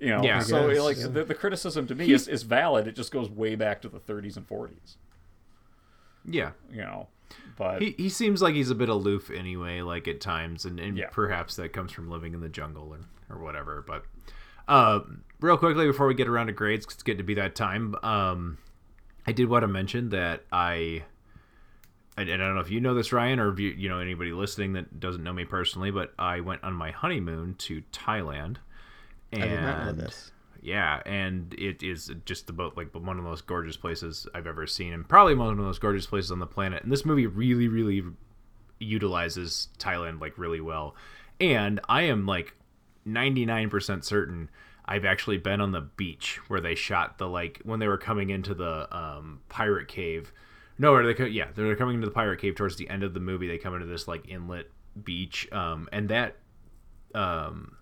[0.01, 0.39] you know Yeah.
[0.39, 1.07] So guess, like yeah.
[1.07, 3.89] the, the criticism to me He's- is, is valid it just goes way back to
[3.89, 4.95] the 30s and 40s
[6.25, 6.51] Yeah.
[6.71, 7.07] you know.
[7.57, 10.97] But He, he seems like he's a bit aloof anyway, like at times, and, and
[10.97, 11.09] Yeah.
[11.11, 12.95] perhaps that comes from living in the jungle
[13.29, 13.83] or, or whatever.
[13.85, 14.05] But
[14.67, 15.01] uh,
[15.39, 17.95] real quickly before we get around to grades, 'cause it's getting to be that time.
[18.01, 18.57] Um,
[19.27, 21.03] I did want to mention that I,
[22.17, 24.31] I, I don't know if you know this, Ryan, or if you, you know anybody
[24.31, 28.57] listening that doesn't know me personally, but I went on my honeymoon to Thailand.
[29.31, 30.31] And I did not know this.
[30.61, 34.65] yeah, and it is just about like one of the most gorgeous places I've ever
[34.67, 36.83] seen, and probably one of the most gorgeous places on the planet.
[36.83, 38.03] And this movie really, really
[38.79, 40.95] utilizes Thailand like really well.
[41.39, 42.55] And I am like
[43.07, 44.49] 99% certain
[44.85, 48.31] I've actually been on the beach where they shot the like when they were coming
[48.31, 50.33] into the um, pirate cave.
[50.79, 51.13] No, are they?
[51.13, 53.47] co- Yeah, they're coming into the pirate cave towards the end of the movie.
[53.47, 54.65] They come into this like inlet
[55.03, 56.37] beach, um, and that
[57.13, 57.75] um,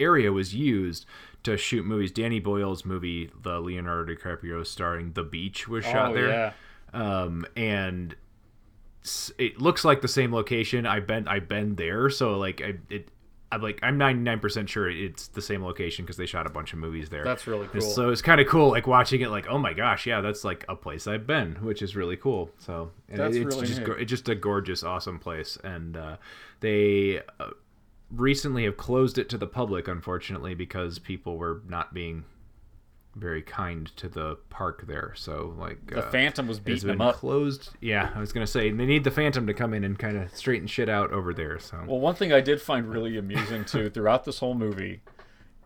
[0.00, 1.06] area was used
[1.44, 2.10] to shoot movies.
[2.12, 6.28] Danny Boyle's movie, the Leonardo DiCaprio starring The Beach, was shot Oh, there.
[6.28, 6.52] yeah.
[6.92, 8.14] Um, and
[9.38, 10.86] it looks like the same location.
[10.86, 13.08] I've been I've been there, so like I it.
[13.50, 16.78] I'm like I'm 99% sure it's the same location because they shot a bunch of
[16.78, 17.22] movies there.
[17.22, 17.80] That's really And cool.
[17.82, 19.28] So it's kind of cool, like watching it.
[19.28, 22.50] Like, oh my gosh, yeah, that's like a place I've been, which is really cool.
[22.58, 23.88] So and That's it's really just neat.
[23.98, 25.58] it's just a gorgeous, awesome place.
[25.62, 26.16] And uh,
[26.60, 27.50] they uh,
[28.14, 32.24] recently have closed it to the public, unfortunately, because people were not being
[33.14, 35.12] very kind to the park there.
[35.16, 37.16] So like The uh, Phantom was beating them up.
[37.16, 37.70] Closed.
[37.80, 40.34] Yeah, I was gonna say they need the Phantom to come in and kind of
[40.34, 41.58] straighten shit out over there.
[41.58, 45.02] So Well, one thing I did find really amusing too throughout this whole movie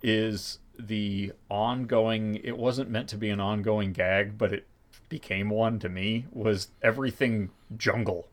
[0.03, 2.40] is the ongoing.
[2.42, 4.66] It wasn't meant to be an ongoing gag, but it
[5.09, 6.26] became one to me.
[6.32, 8.28] Was everything jungle?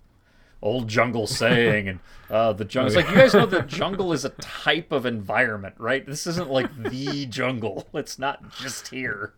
[0.63, 1.99] Old jungle saying, and
[2.29, 2.87] uh, the jungle.
[2.87, 6.03] It's like you guys know the jungle is a type of environment, right?
[6.05, 7.87] This isn't like the jungle.
[7.93, 9.33] It's not just here.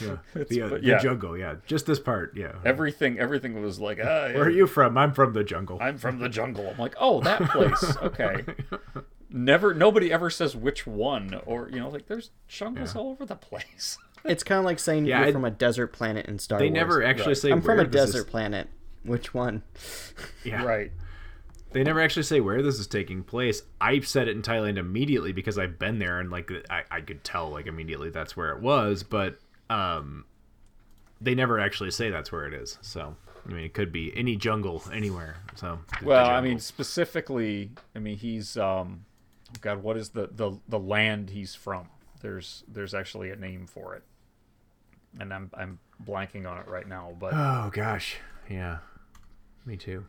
[0.00, 1.38] yeah, It's- the, uh, but the jungle.
[1.38, 2.36] Yeah, just this part.
[2.36, 2.52] Yeah.
[2.64, 4.98] Everything, everything was like, ah, Where are you from?
[4.98, 5.78] I'm from the jungle.
[5.80, 6.68] I'm from the jungle.
[6.68, 7.96] I'm like, oh, that place.
[8.02, 8.44] Okay.
[9.30, 13.36] Never, nobody ever says which one, or you know, like there's jungles all over the
[13.36, 13.98] place.
[14.24, 16.64] It's kind of like saying Yeah, you're I- from a desert planet in Star They
[16.66, 16.72] Wars.
[16.72, 18.68] They never actually say I'm from a this is- desert planet.
[19.08, 19.62] Which one?
[20.44, 20.62] Yeah.
[20.68, 20.92] Right.
[21.70, 23.62] They never actually say where this is taking place.
[23.78, 27.22] I said it in Thailand immediately because I've been there and like I, I could
[27.24, 29.38] tell like immediately that's where it was, but
[29.68, 30.24] um
[31.20, 32.78] they never actually say that's where it is.
[32.80, 33.14] So
[33.46, 35.36] I mean it could be any jungle anywhere.
[35.56, 39.04] So Well, I mean, specifically, I mean, he's um,
[39.60, 41.88] God, what is the the the land he's from?
[42.22, 44.04] There's there's actually a name for it,
[45.20, 48.16] and I'm I'm blanking on it right now, but Oh gosh.
[48.48, 48.78] Yeah.
[49.66, 50.04] Me too.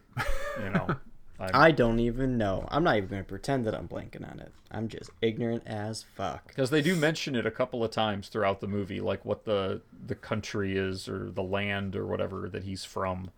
[0.64, 0.88] you know,
[1.40, 2.68] I'm, I don't even know.
[2.70, 4.52] I'm not even going to pretend that I'm blanking on it.
[4.72, 6.48] I'm just ignorant as fuck.
[6.48, 9.82] because they do mention it a couple of times throughout the movie, like what the
[10.06, 13.32] the country is or the land or whatever that he's from.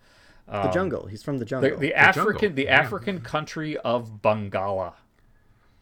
[0.48, 1.06] The jungle.
[1.06, 1.70] He's from the jungle.
[1.70, 2.80] The, the jungle, African the yeah.
[2.82, 4.94] African country of Bengala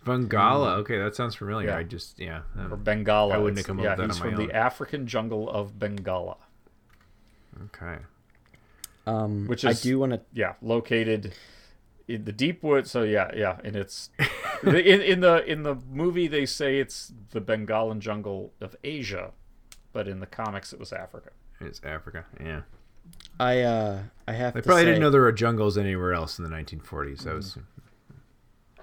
[0.05, 0.77] Bengala.
[0.77, 1.69] Okay, that sounds familiar.
[1.69, 1.77] Yeah.
[1.77, 2.41] I just yeah.
[2.55, 3.33] or um, Bengala.
[3.33, 4.47] I wouldn't have It's- come up yeah, with that he's on my from own.
[4.47, 6.37] the African jungle of Bengala,
[7.65, 7.97] Okay.
[9.05, 10.21] Um, which I is do want to.
[10.33, 11.33] yeah located
[12.07, 12.91] in the deep woods.
[12.91, 14.09] So yeah, yeah, and it's
[14.63, 19.31] in in the in the movie they say it's the Bengalan jungle of Asia,
[19.93, 21.29] but in the comics it was Africa.
[21.61, 22.25] It's Africa.
[22.39, 22.61] Yeah.
[23.39, 26.37] I uh, I have They to probably say, didn't know there were jungles anywhere else
[26.37, 27.23] in the 1940s.
[27.23, 27.57] That was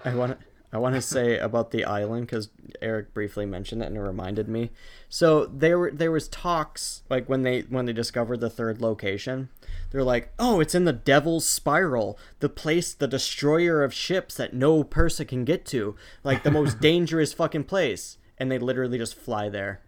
[0.05, 0.47] I want to
[0.77, 2.51] I want to say about the island because
[2.83, 4.71] Eric briefly mentioned it and it reminded me.
[5.09, 9.49] So there were there was talks like when they when they discovered the third location,
[9.91, 14.53] they're like, oh, it's in the Devil's Spiral, the place, the destroyer of ships that
[14.53, 19.15] no person can get to, like the most dangerous fucking place, and they literally just
[19.15, 19.81] fly there,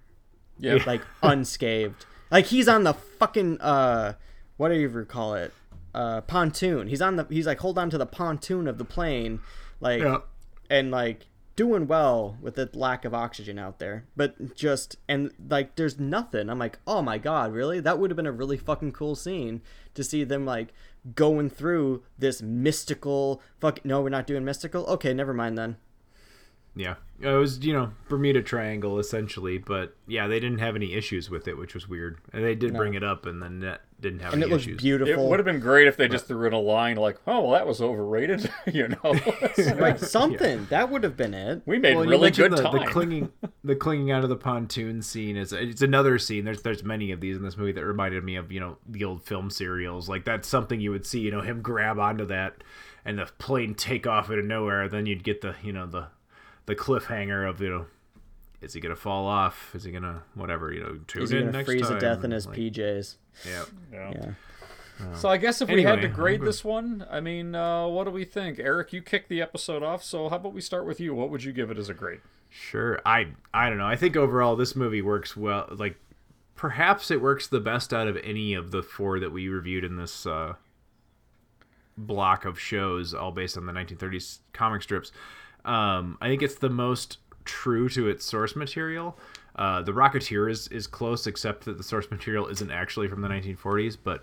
[0.59, 2.07] Yeah, like unscathed.
[2.31, 4.15] Like he's on the fucking uh,
[4.57, 5.53] what do you ever call it?
[5.95, 6.89] Uh, pontoon.
[6.89, 7.27] He's on the.
[7.29, 9.41] He's like hold on to the pontoon of the plane,
[9.81, 10.21] like Yeah.
[10.71, 15.75] And like doing well with the lack of oxygen out there but just and like
[15.75, 16.49] there's nothing.
[16.49, 17.81] I'm like oh my god really?
[17.81, 19.63] That would have been a really fucking cool scene
[19.95, 20.73] to see them like
[21.15, 24.85] going through this mystical fuck no we're not doing mystical?
[24.87, 25.77] Okay never mind then.
[26.79, 31.29] Yeah, it was you know Bermuda Triangle essentially, but yeah, they didn't have any issues
[31.29, 32.19] with it, which was weird.
[32.33, 34.67] And they did bring it up, and then that didn't have and it any looks
[34.67, 34.85] issues.
[35.09, 37.53] it would have been great if they just threw in a line like, "Oh, well,
[37.53, 39.15] that was overrated," you know.
[39.77, 42.79] like something that would have been it we made Well, you really good the, time.
[42.79, 43.33] the clinging,
[43.65, 46.45] the clinging out of the pontoon scene is it's another scene.
[46.45, 49.05] There's there's many of these in this movie that reminded me of you know the
[49.05, 50.09] old film serials.
[50.09, 51.21] Like that's something you would see.
[51.21, 52.63] You know him grab onto that,
[53.05, 54.89] and the plane take off out of nowhere.
[54.89, 56.07] Then you'd get the you know the
[56.67, 57.87] the cliffhanger of you know.
[58.61, 59.73] Is he gonna fall off?
[59.75, 60.73] Is he gonna whatever?
[60.73, 61.95] You know, tune is he in gonna next freeze time.
[61.95, 63.65] to death in his Like, pjs Yeah.
[63.93, 64.13] Yeah.
[64.15, 68.05] yeah So I guess if we had to grade this one, I mean, uh, what
[68.05, 68.59] do we think?
[68.59, 71.15] Eric, you kicked the episode off, so how about we start with you?
[71.15, 72.21] What would you give it as a grade?
[72.51, 73.01] Sure.
[73.07, 73.87] I I don't know.
[73.87, 75.69] I think overall this movie works well.
[75.71, 75.97] Like
[76.57, 79.97] perhaps it works the best out of any of the four that we reviewed in
[79.97, 80.55] this uh,
[81.97, 85.13] block of shows, all based on the 1930s comic strips.
[85.65, 87.19] Um, I think it's the most
[87.49, 89.19] true to its source material.
[89.57, 93.29] Uh, the Rocketeer is is close, except that the source material isn't actually from the
[93.29, 93.97] 1940s.
[94.03, 94.23] But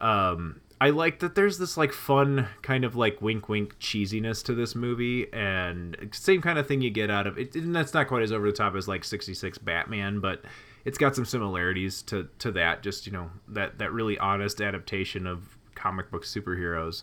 [0.00, 4.54] um, I like that there's this like fun kind of like wink wink cheesiness to
[4.54, 7.54] this movie, and same kind of thing you get out of it.
[7.54, 10.42] And that's not quite as over the top as like 66 Batman, but
[10.86, 12.82] it's got some similarities to to that.
[12.82, 17.02] Just you know that that really honest adaptation of comic book superheroes.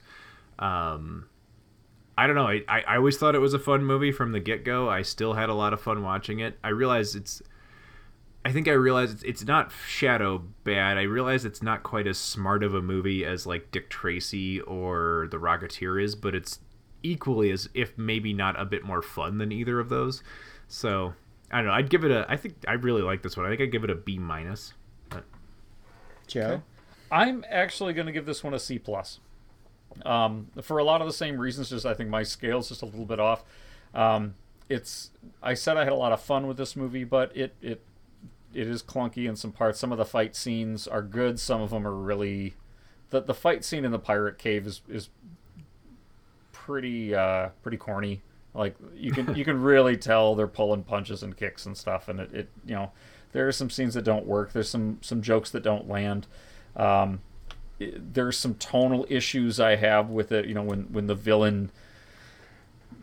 [0.58, 1.28] Um,
[2.18, 2.48] I don't know.
[2.48, 4.90] I, I, I always thought it was a fun movie from the get go.
[4.90, 6.58] I still had a lot of fun watching it.
[6.64, 7.42] I realize it's.
[8.44, 10.98] I think I realize it's, it's not Shadow bad.
[10.98, 15.28] I realize it's not quite as smart of a movie as like Dick Tracy or
[15.32, 16.60] The Rocketeer is, but it's
[17.04, 20.24] equally as if maybe not a bit more fun than either of those.
[20.68, 21.14] So
[21.52, 21.74] I don't know.
[21.74, 22.26] I'd give it a.
[22.30, 23.46] I think I really like this one.
[23.46, 24.74] I think I'd give it a B minus.
[25.10, 25.26] But
[26.26, 26.64] Joe.
[27.12, 29.20] I'm actually going to give this one a C plus.
[30.06, 32.86] Um, for a lot of the same reasons, just I think my scale's just a
[32.86, 33.44] little bit off.
[33.94, 34.36] Um,
[34.70, 35.12] it's
[35.42, 37.82] I said I had a lot of fun with this movie, but it it
[38.54, 39.80] it is clunky in some parts.
[39.80, 41.40] Some of the fight scenes are good.
[41.40, 42.56] Some of them are really
[43.10, 45.10] the the fight scene in the pirate cave is is
[46.52, 48.22] pretty uh, pretty corny.
[48.54, 52.20] Like you can you can really tell they're pulling punches and kicks and stuff, and
[52.20, 52.92] it, it you know
[53.32, 54.52] there are some scenes that don't work.
[54.52, 56.28] There's some some jokes that don't land.
[56.76, 57.22] Um,
[57.80, 60.46] there's some tonal issues I have with it.
[60.46, 61.72] You know when when the villain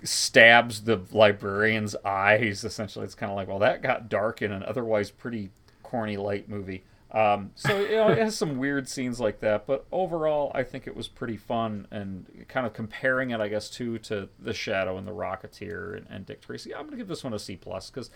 [0.03, 4.62] stabs the librarian's eyes, essentially it's kind of like well that got dark in an
[4.62, 5.51] otherwise pretty
[5.83, 6.85] corny light movie.
[7.11, 10.87] Um, so you know it has some weird scenes like that, but overall I think
[10.87, 14.99] it was pretty fun and kind of comparing it I guess to to the Shadow
[14.99, 16.75] and the Rocketeer and, and Dick Tracy.
[16.75, 18.11] I'm gonna give this one a C plus because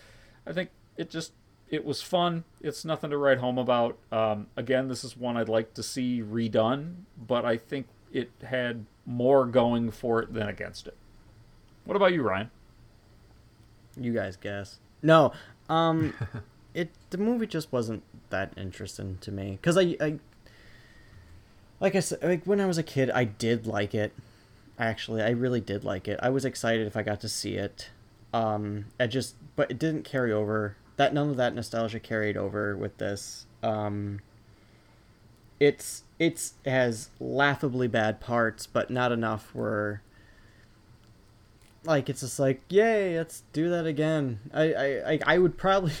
[0.45, 1.31] I think it just
[1.69, 2.43] it was fun.
[2.61, 3.97] It's nothing to write home about.
[4.11, 8.85] Um, again, this is one I'd like to see redone, but I think it had
[9.05, 10.97] more going for it than against it.
[11.85, 12.49] What about you, Ryan?
[13.97, 14.79] You guys guess.
[15.01, 15.31] No,
[15.69, 16.13] um,
[16.73, 20.19] it the movie just wasn't that interesting to me because I, I,
[21.79, 24.13] like I said, like when I was a kid, I did like it.
[24.77, 26.19] Actually, I really did like it.
[26.21, 27.89] I was excited if I got to see it.
[28.33, 30.77] Um, I just, but it didn't carry over.
[30.99, 33.45] That none of that nostalgia carried over with this.
[33.63, 34.19] Um,
[35.57, 40.01] it's it's it has laughably bad parts, but not enough where
[41.85, 44.41] like it's just like yay let's do that again.
[44.53, 45.93] I i i, I would probably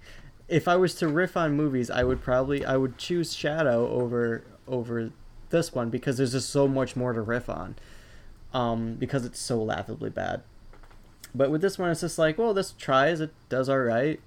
[0.48, 4.42] if i was to riff on movies i would probably i would choose shadow over
[4.66, 5.10] over
[5.50, 7.76] this one because there's just so much more to riff on
[8.54, 10.42] um because it's so laughably bad.
[11.34, 14.18] But with this one it's just like well this tries it does all right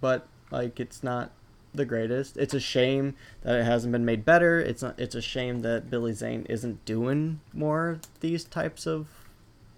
[0.00, 1.30] but like it's not
[1.74, 5.20] the greatest it's a shame that it hasn't been made better it's not it's a
[5.20, 9.06] shame that billy zane isn't doing more these types of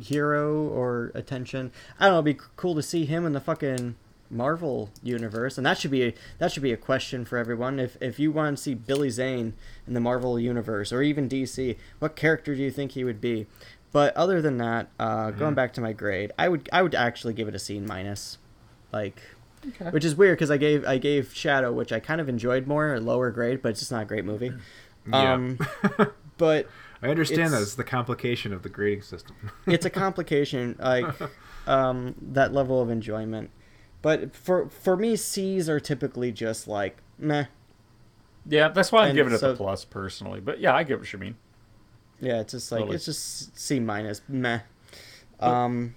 [0.00, 1.70] hero or attention.
[1.98, 2.18] I don't know.
[2.18, 3.96] It'd be cool to see him in the fucking
[4.30, 7.78] Marvel universe, and that should be a, that should be a question for everyone.
[7.78, 9.54] If if you want to see Billy Zane
[9.86, 13.46] in the Marvel universe or even DC, what character do you think he would be?
[13.92, 17.34] But other than that, uh, going back to my grade, I would I would actually
[17.34, 18.38] give it a C minus,
[18.92, 19.20] like.
[19.68, 19.90] Okay.
[19.90, 22.94] Which is weird because I gave I gave Shadow, which I kind of enjoyed more,
[22.94, 24.52] a lower grade, but it's just not a great movie.
[25.08, 25.32] Yeah.
[25.34, 25.58] Um,
[26.38, 26.66] but
[27.02, 29.36] I understand It's- that it's the complication of the grading system.
[29.66, 31.04] it's a complication like
[31.66, 33.50] um, that level of enjoyment
[34.02, 37.44] but for for me c's are typically just like meh
[38.46, 40.40] Yeah, that's why I'm And giving it so- the plus personally.
[40.40, 41.36] But yeah, I get what you mean.
[42.18, 42.96] yeah it's just like Totally.
[42.96, 44.60] it's just c minus meh
[45.38, 45.94] um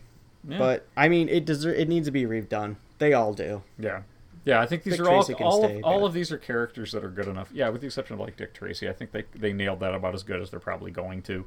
[0.48, 0.58] Yeah.
[0.58, 4.02] but i mean it deserve it needs to be redone they all do Yeah.
[4.46, 5.24] Yeah, I think these Dick are all, all,
[5.64, 7.50] stay, of, all but- of these are characters that are good enough.
[7.54, 10.14] Yeah, with the exception of like Dick Tracy, I think they they nailed that about
[10.14, 11.46] as good as they're probably going to.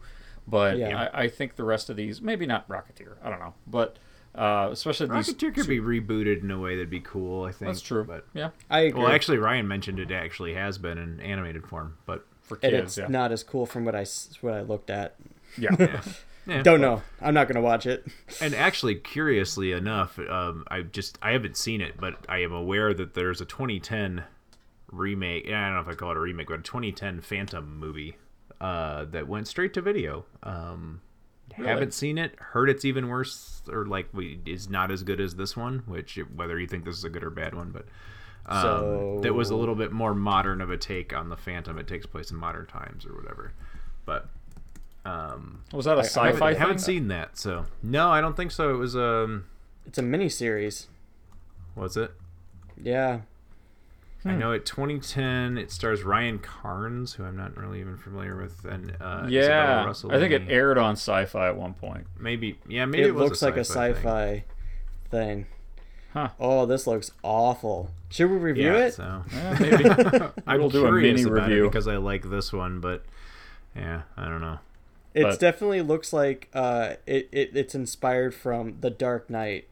[0.49, 1.11] But Yeah.
[1.13, 3.99] I, I think the rest of these, maybe not Rocketeer, I don't know, but
[4.35, 5.35] uh, especially these.
[5.35, 7.45] Rocketeer could be rebooted in a way that'd be cool.
[7.45, 8.03] I think That's true.
[8.05, 11.97] But Yeah, i agree well, actually, Ryan mentioned it actually has been in animated form,
[12.07, 12.83] but for and kids.
[12.85, 13.09] it's Yeah.
[13.09, 15.17] not as cool from what i s- what i looked at
[15.59, 15.71] yeah.
[16.47, 16.63] yeah.
[16.63, 18.07] Don't know i'm not gonna watch it
[18.41, 22.93] And actually, curiously enough, um, I just I haven't seen it, but I am aware
[22.95, 24.25] that there's a 2010
[24.91, 25.47] remake.
[25.47, 28.17] I don't know if I call it a remake, but a 2010 Phantom movie
[28.61, 30.25] uh, that went straight to video.
[30.43, 31.01] Um,
[31.55, 32.35] Haven't seen it.
[32.39, 35.83] Heard it's even worse, or like we is not as good as this one.
[35.87, 37.87] Which whether you think this is a good or bad one, but
[38.47, 41.79] um, So- that was a little bit more modern of a take on the Phantom.
[41.79, 43.53] It takes place in modern times or whatever.
[44.05, 44.29] But
[45.07, 46.57] um, Was that a I sci-fi haven't, thing?
[46.61, 48.71] haven't seen that, so no, I don't think so.
[48.75, 49.45] It was um,
[49.87, 50.87] It's a mini series.
[51.75, 52.13] was it?
[52.83, 53.21] Yeah.
[54.25, 54.39] I Hmm.
[54.41, 55.57] know it 2010.
[55.57, 60.13] It stars Ryan Carnes, who I'm not really even familiar with, and uh, Yeah, Russell
[60.13, 62.07] I think it aired on Sci-Fi at one point.
[62.19, 64.45] Maybe, yeah, maybe it, it, was looks like a sci-fi sci-fi
[65.11, 65.45] thing.
[65.45, 65.47] thing.
[66.13, 66.29] Huh.
[66.41, 67.91] Oh, this looks awful.
[68.09, 68.95] Should we review Yeah, it?
[68.95, 69.85] so Yeah, maybe.
[70.47, 71.65] I'm We'll do a curious mini about it review.
[71.69, 73.05] because I like this one, but
[73.77, 74.59] yeah, I don't know.
[75.17, 79.69] It definitely looks like uh, it, it it's inspired from The Dark Knight.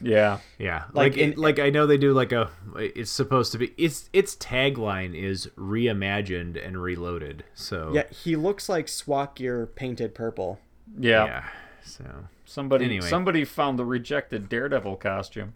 [0.00, 0.38] Yeah.
[0.58, 2.50] Yeah, Like like it- in- like I know they do like a.
[2.76, 3.72] It's supposed to be.
[3.78, 7.44] Its its tagline is reimagined and reloaded.
[7.54, 10.60] So Yeah, he looks like SWAT gear painted purple.
[10.98, 11.24] Yeah.
[11.26, 11.44] yeah.
[11.84, 12.04] So
[12.44, 13.08] Somebody Anyway.
[13.08, 15.54] somebody found the rejected Daredevil costume.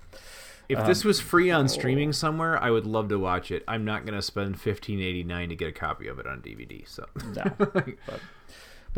[0.69, 1.69] if this was free Um, on oh.
[1.69, 3.62] streaming somewhere, I would love to watch it.
[3.69, 6.87] I'm not gonna spend fifteen eighty nine to get a copy of it on DVD.
[6.89, 7.45] So No.
[7.59, 7.89] but,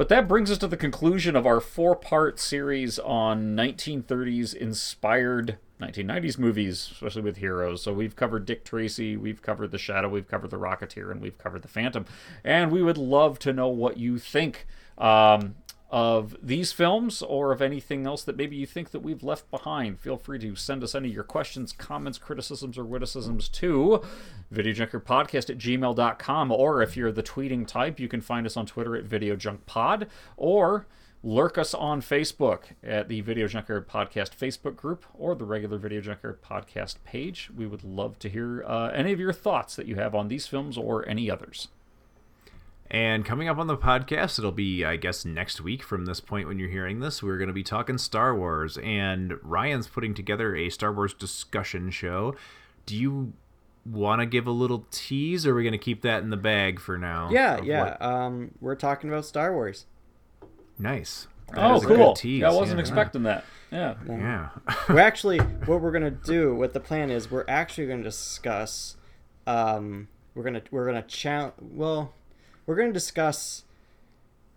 [0.00, 6.38] but that brings us to the conclusion of our four-part series on 1930s inspired 1990s
[6.38, 7.82] movies, especially with heroes.
[7.82, 11.36] So we've covered Dick Tracy, we've covered The Shadow, we've covered The Rocketeer, and we've
[11.36, 12.06] covered The Phantom.
[12.42, 15.56] And we would love to know what you think um,
[15.90, 19.98] of these films or of anything else that maybe you think that we've left behind.
[19.98, 24.00] Feel free to send us any of your questions, comments, criticisms, or witticisms to
[24.54, 26.52] videojunkyardpodcast at gmail.com.
[26.52, 30.86] Or if you're the tweeting type, you can find us on Twitter at videojunkpod or
[31.22, 36.00] lurk us on Facebook at the Video Junkyard Podcast Facebook group or the regular Video
[36.00, 37.50] Junkyard Podcast page.
[37.54, 40.46] We would love to hear uh, any of your thoughts that you have on these
[40.46, 41.68] films or any others.
[42.90, 46.48] And coming up on the podcast, it'll be, I guess, next week from this point
[46.48, 48.78] when you're hearing this, we're going to be talking Star Wars.
[48.78, 52.34] And Ryan's putting together a Star Wars discussion show.
[52.86, 53.32] Do you
[53.86, 56.36] want to give a little tease, or are we going to keep that in the
[56.36, 57.30] bag for now?
[57.30, 57.82] Yeah, yeah.
[57.84, 59.86] what- Um, we're talking about Star Wars.
[60.78, 61.28] Nice.
[61.54, 62.14] That oh, is a good cool.
[62.14, 62.80] tease, Yeah, I wasn't yeah.
[62.82, 63.44] expecting that.
[63.70, 63.94] Yeah.
[64.08, 64.48] Yeah.
[64.88, 66.54] we're actually what we're gonna do.
[66.54, 68.96] What the plan is, we're actually going to discuss.
[69.46, 71.54] Um, we're gonna we're gonna challenge.
[71.60, 72.14] Well,
[72.70, 73.64] we're gonna discuss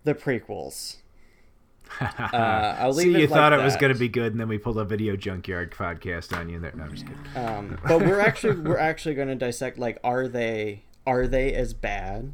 [0.04, 0.98] the prequels.
[2.00, 4.58] Uh, I'll leave See, you thought it was going to be good, and then we
[4.58, 6.58] pulled a video junkyard podcast on you.
[6.58, 7.20] There, no, I'm just kidding.
[7.36, 11.72] Um, but we're actually we're actually going to dissect like are they are they as
[11.72, 12.32] bad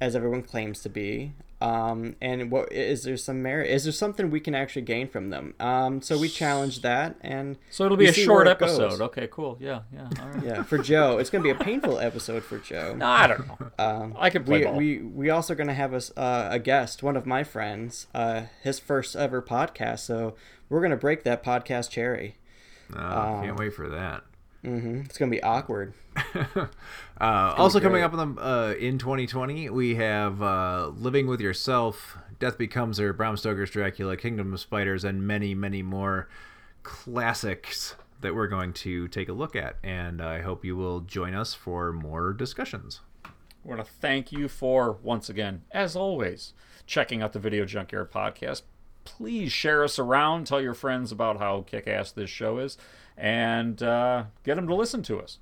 [0.00, 1.32] as everyone claims to be?
[1.58, 3.70] Um, and what is there some merit?
[3.70, 5.54] Is there something we can actually gain from them?
[5.58, 8.78] Um, so we challenge that, and So it'll be a short where it goes.
[8.78, 9.00] episode.
[9.06, 9.56] Okay, cool.
[9.58, 10.08] Yeah, yeah.
[10.20, 10.44] All right.
[10.44, 12.94] Yeah, for Joe, it's going to be a painful episode for Joe.
[12.98, 13.70] No, I don't know.
[13.78, 14.74] Um, I can play we, ball.
[14.76, 18.06] we we also going to have a, s- uh, a guest, one of my friends,
[18.14, 20.00] uh, his first ever podcast.
[20.00, 20.34] So
[20.68, 22.36] we're going to break that podcast cherry.
[22.94, 24.24] Oh, Um, can't wait for that.
[24.66, 25.94] Hmm It's going to be awkward.
[27.18, 32.18] Uh, also coming up in, the, uh, in 2020, we have uh, Living with Yourself,
[32.38, 36.28] Death Becomes Her, Bram Stoker's Dracula, Kingdom of Spiders, and many, many more
[36.82, 39.76] classics that we're going to take a look at.
[39.82, 43.00] And I hope you will join us for more discussions.
[43.24, 43.30] I
[43.64, 46.52] want to thank you for, once again, as always,
[46.86, 48.60] checking out the Video Junkyard podcast.
[49.04, 52.76] Please share us around, tell your friends about how kick ass this show is,
[53.16, 55.38] and uh, get them to listen to us.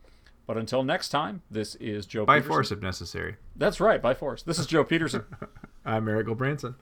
[0.46, 2.48] But until next time, this is Joe By Peterson.
[2.52, 3.36] force, if necessary.
[3.56, 4.42] That's right, by force.
[4.42, 5.24] This is Joe Peterson.
[5.86, 6.74] I'm Miracle Branson.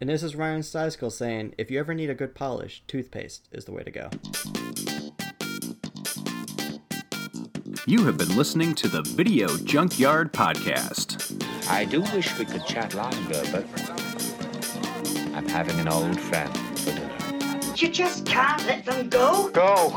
[0.00, 3.64] And this is Ryan Steiskell saying, if you ever need a good polish, toothpaste is
[3.64, 4.10] the way to go.
[7.86, 11.42] You have been listening to the Video Junkyard Podcast.
[11.68, 13.64] I do wish we could chat longer, but
[15.34, 17.72] I'm having an old friend for dinner.
[17.76, 19.48] You just can't let them go.
[19.50, 19.96] Go.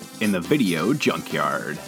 [0.21, 1.79] in the Video Junkyard.